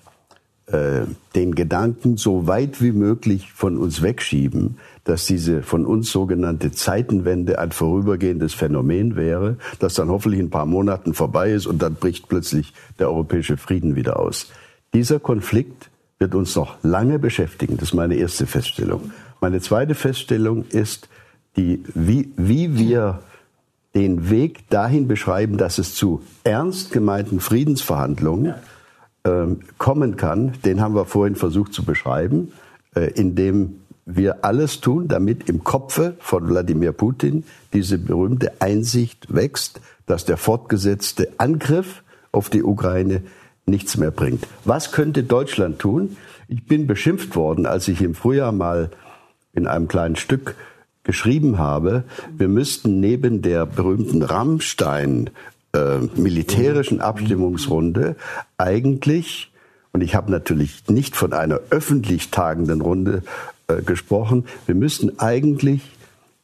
[0.71, 1.01] äh,
[1.35, 7.57] den Gedanken so weit wie möglich von uns wegschieben, dass diese von uns sogenannte Zeitenwende
[7.57, 11.95] ein vorübergehendes Phänomen wäre, das dann hoffentlich in ein paar Monaten vorbei ist und dann
[11.95, 14.51] bricht plötzlich der europäische Frieden wieder aus.
[14.93, 15.89] Dieser Konflikt
[16.19, 17.77] wird uns noch lange beschäftigen.
[17.77, 19.11] Das ist meine erste Feststellung.
[19.41, 21.07] Meine zweite Feststellung ist,
[21.57, 23.21] die, wie, wie wir
[23.95, 28.53] den Weg dahin beschreiben, dass es zu ernst gemeinten Friedensverhandlungen ähm,
[29.77, 32.51] kommen kann, den haben wir vorhin versucht zu beschreiben,
[32.95, 37.43] äh, indem wir alles tun, damit im Kopfe von Wladimir Putin
[37.73, 43.21] diese berühmte Einsicht wächst, dass der fortgesetzte Angriff auf die Ukraine
[43.65, 44.47] nichts mehr bringt.
[44.65, 46.17] Was könnte Deutschland tun?
[46.47, 48.89] Ich bin beschimpft worden, als ich im Frühjahr mal
[49.53, 50.55] in einem kleinen Stück
[51.03, 52.03] geschrieben habe,
[52.37, 55.29] wir müssten neben der berühmten Rammstein
[55.73, 58.15] äh, militärischen Abstimmungsrunde
[58.57, 59.51] eigentlich
[59.91, 63.23] und ich habe natürlich nicht von einer öffentlich tagenden Runde
[63.67, 64.45] äh, gesprochen.
[64.65, 65.81] Wir müssten eigentlich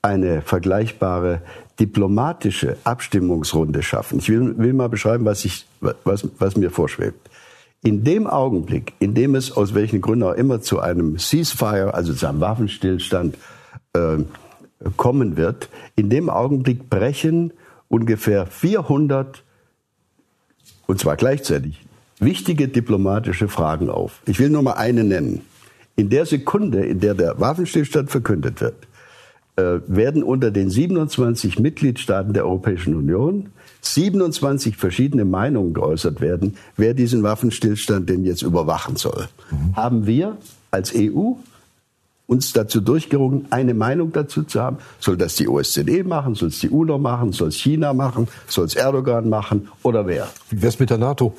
[0.01, 1.41] eine vergleichbare
[1.79, 4.19] diplomatische Abstimmungsrunde schaffen.
[4.19, 7.29] Ich will, will mal beschreiben, was, ich, was, was mir vorschwebt.
[7.83, 12.13] In dem Augenblick, in dem es aus welchen Gründen auch immer zu einem Ceasefire, also
[12.13, 13.37] zu einem Waffenstillstand
[13.93, 14.17] äh,
[14.97, 17.53] kommen wird, in dem Augenblick brechen
[17.87, 19.43] ungefähr 400,
[20.87, 21.81] und zwar gleichzeitig,
[22.19, 24.21] wichtige diplomatische Fragen auf.
[24.25, 25.41] Ich will nur mal eine nennen.
[25.95, 28.87] In der Sekunde, in der der Waffenstillstand verkündet wird,
[29.55, 36.93] äh, werden unter den 27 Mitgliedstaaten der Europäischen Union 27 verschiedene Meinungen geäußert werden, wer
[36.93, 39.27] diesen Waffenstillstand denn jetzt überwachen soll.
[39.51, 39.75] Mhm.
[39.75, 40.37] Haben wir
[40.71, 41.33] als EU
[42.27, 44.77] uns dazu durchgerungen, eine Meinung dazu zu haben.
[44.99, 46.35] Soll das die OSZE machen?
[46.35, 47.31] Soll es die UNO machen?
[47.31, 48.27] Soll es China machen?
[48.47, 49.69] Soll es Erdogan machen?
[49.83, 50.27] Oder wer?
[50.49, 51.35] Wie wär's mit der NATO?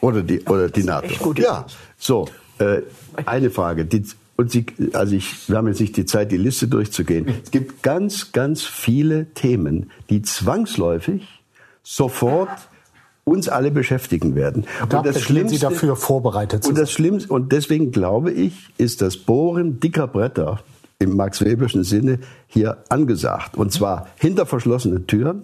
[0.00, 1.34] Oder die, oder die NATO.
[1.34, 1.66] Ja,
[1.98, 2.28] so.
[2.58, 2.82] Äh,
[3.24, 3.84] eine Frage.
[3.86, 4.04] Die,
[4.36, 7.26] und Sie, also ich, wir haben jetzt nicht die Zeit, die Liste durchzugehen.
[7.44, 11.26] Es gibt ganz, ganz viele Themen, die zwangsläufig
[11.82, 12.48] sofort
[13.24, 14.64] uns alle beschäftigen werden.
[14.82, 19.02] Und, und das Schlimmste, Sie dafür vorbereitet Und das Schlimmste, und deswegen glaube ich, ist
[19.02, 20.60] das Bohren dicker Bretter
[20.98, 23.56] im Max Weberschen Sinne hier angesagt.
[23.56, 25.42] Und zwar hinter verschlossenen Türen,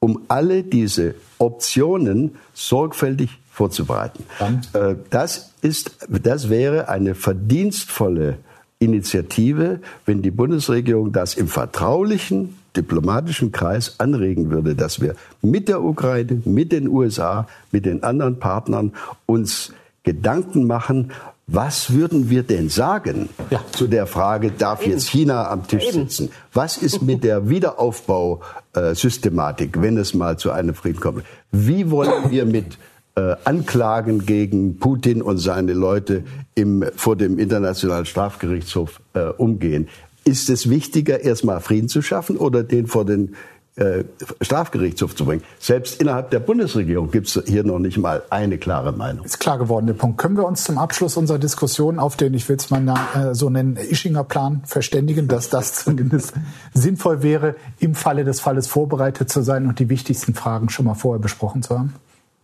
[0.00, 4.24] um alle diese Optionen sorgfältig vorzubereiten.
[4.38, 4.62] Dann?
[4.72, 8.38] Äh, das ist, das wäre eine verdienstvolle
[8.78, 15.82] Initiative, wenn die Bundesregierung das im vertraulichen diplomatischen Kreis anregen würde, dass wir mit der
[15.82, 18.92] Ukraine, mit den USA, mit den anderen Partnern
[19.26, 19.72] uns
[20.02, 21.12] Gedanken machen,
[21.46, 23.60] was würden wir denn sagen ja.
[23.72, 24.92] zu der Frage, darf Eben.
[24.92, 26.08] jetzt China am Tisch Eben.
[26.08, 26.30] sitzen?
[26.52, 31.22] Was ist mit der Wiederaufbausystematik, wenn es mal zu einem Frieden kommt?
[31.52, 32.78] Wie wollen wir mit
[33.16, 39.88] äh, Anklagen gegen Putin und seine Leute im, vor dem Internationalen Strafgerichtshof äh, umgehen.
[40.24, 43.34] Ist es wichtiger, erstmal Frieden zu schaffen oder den vor den
[43.76, 44.04] äh,
[44.40, 45.42] Strafgerichtshof zu bringen.
[45.58, 49.24] Selbst innerhalb der Bundesregierung gibt es hier noch nicht mal eine klare Meinung.
[49.24, 50.16] Ist klar geworden, der Punkt.
[50.16, 53.50] Können wir uns zum Abschluss unserer Diskussion auf den, ich will es mal äh, so
[53.50, 56.34] nennen, Ischinger Plan verständigen, dass das zumindest
[56.72, 60.94] sinnvoll wäre, im Falle des Falles vorbereitet zu sein und die wichtigsten Fragen schon mal
[60.94, 61.94] vorher besprochen zu haben?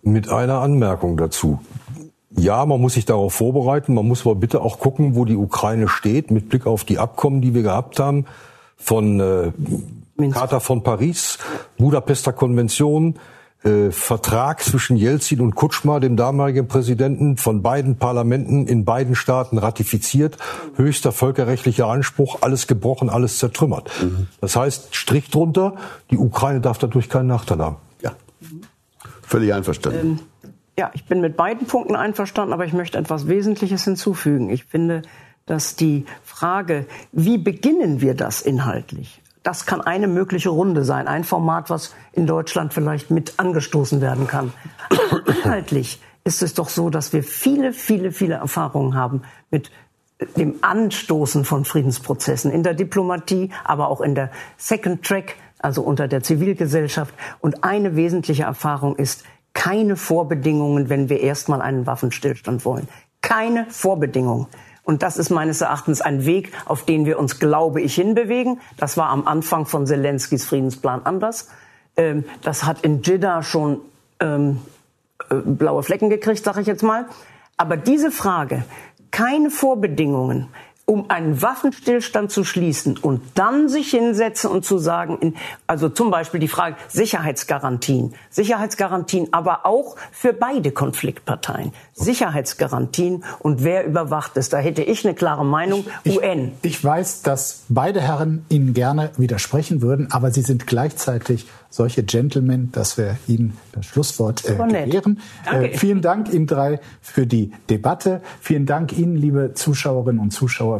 [0.03, 1.61] mit einer Anmerkung dazu.
[2.37, 3.95] Ja, man muss sich darauf vorbereiten.
[3.95, 7.41] Man muss aber bitte auch gucken, wo die Ukraine steht, mit Blick auf die Abkommen,
[7.41, 8.27] die wir gehabt haben,
[8.77, 9.53] von äh,
[10.31, 11.39] Charta von Paris,
[11.79, 13.19] Budapester Konvention,
[13.65, 19.59] äh, Vertrag zwischen Jelzin und Kutschma, dem damaligen Präsidenten, von beiden Parlamenten in beiden Staaten
[19.59, 20.37] ratifiziert,
[20.77, 23.91] höchster völkerrechtlicher Anspruch, alles gebrochen, alles zertrümmert.
[24.01, 24.29] Mhm.
[24.41, 25.75] Das heißt, Strich drunter,
[26.11, 27.77] die Ukraine darf dadurch keinen Nachteil haben.
[29.31, 30.07] Völlig einverstanden.
[30.07, 30.19] Ähm,
[30.81, 34.49] ja, ich bin mit beiden Punkten einverstanden, aber ich möchte etwas Wesentliches hinzufügen.
[34.49, 35.03] Ich finde,
[35.45, 39.21] dass die Frage, wie beginnen wir das inhaltlich?
[39.43, 44.27] Das kann eine mögliche Runde sein, ein Format, was in Deutschland vielleicht mit angestoßen werden
[44.27, 44.55] kann.
[45.27, 49.21] inhaltlich ist es doch so, dass wir viele, viele, viele Erfahrungen haben
[49.51, 49.71] mit
[50.37, 56.09] dem Anstoßen von Friedensprozessen in der Diplomatie, aber auch in der Second Track, also unter
[56.09, 57.15] der Zivilgesellschaft.
[57.41, 59.25] Und eine wesentliche Erfahrung ist,
[59.55, 62.89] keine Vorbedingungen, wenn wir erstmal einen Waffenstillstand wollen.
[63.21, 64.47] Keine Vorbedingungen.
[64.83, 68.61] Und das ist meines Erachtens ein Weg, auf den wir uns, glaube ich, hinbewegen.
[68.77, 71.49] Das war am Anfang von Zelenskys Friedensplan anders.
[71.97, 73.81] Ähm, das hat in Jeddah schon
[74.21, 74.61] ähm,
[75.31, 77.07] äh, blaue Flecken gekriegt, sage ich jetzt mal.
[77.57, 78.65] Aber diese Frage,
[79.11, 80.49] keine Vorbedingungen,
[80.91, 85.37] um einen Waffenstillstand zu schließen und dann sich hinsetzen und zu sagen,
[85.69, 93.87] also zum Beispiel die Frage Sicherheitsgarantien, Sicherheitsgarantien, aber auch für beide Konfliktparteien, Sicherheitsgarantien und wer
[93.87, 94.49] überwacht es.
[94.49, 96.55] Da hätte ich eine klare Meinung, ich, UN.
[96.63, 102.73] Ich weiß, dass beide Herren Ihnen gerne widersprechen würden, aber sie sind gleichzeitig solche Gentlemen,
[102.73, 105.21] dass wir Ihnen das Schlusswort äh, gewähren.
[105.51, 108.21] Äh, vielen Dank Ihnen drei für die Debatte.
[108.41, 110.80] Vielen Dank Ihnen, liebe Zuschauerinnen und Zuschauer,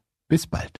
[0.31, 0.79] Bis bald.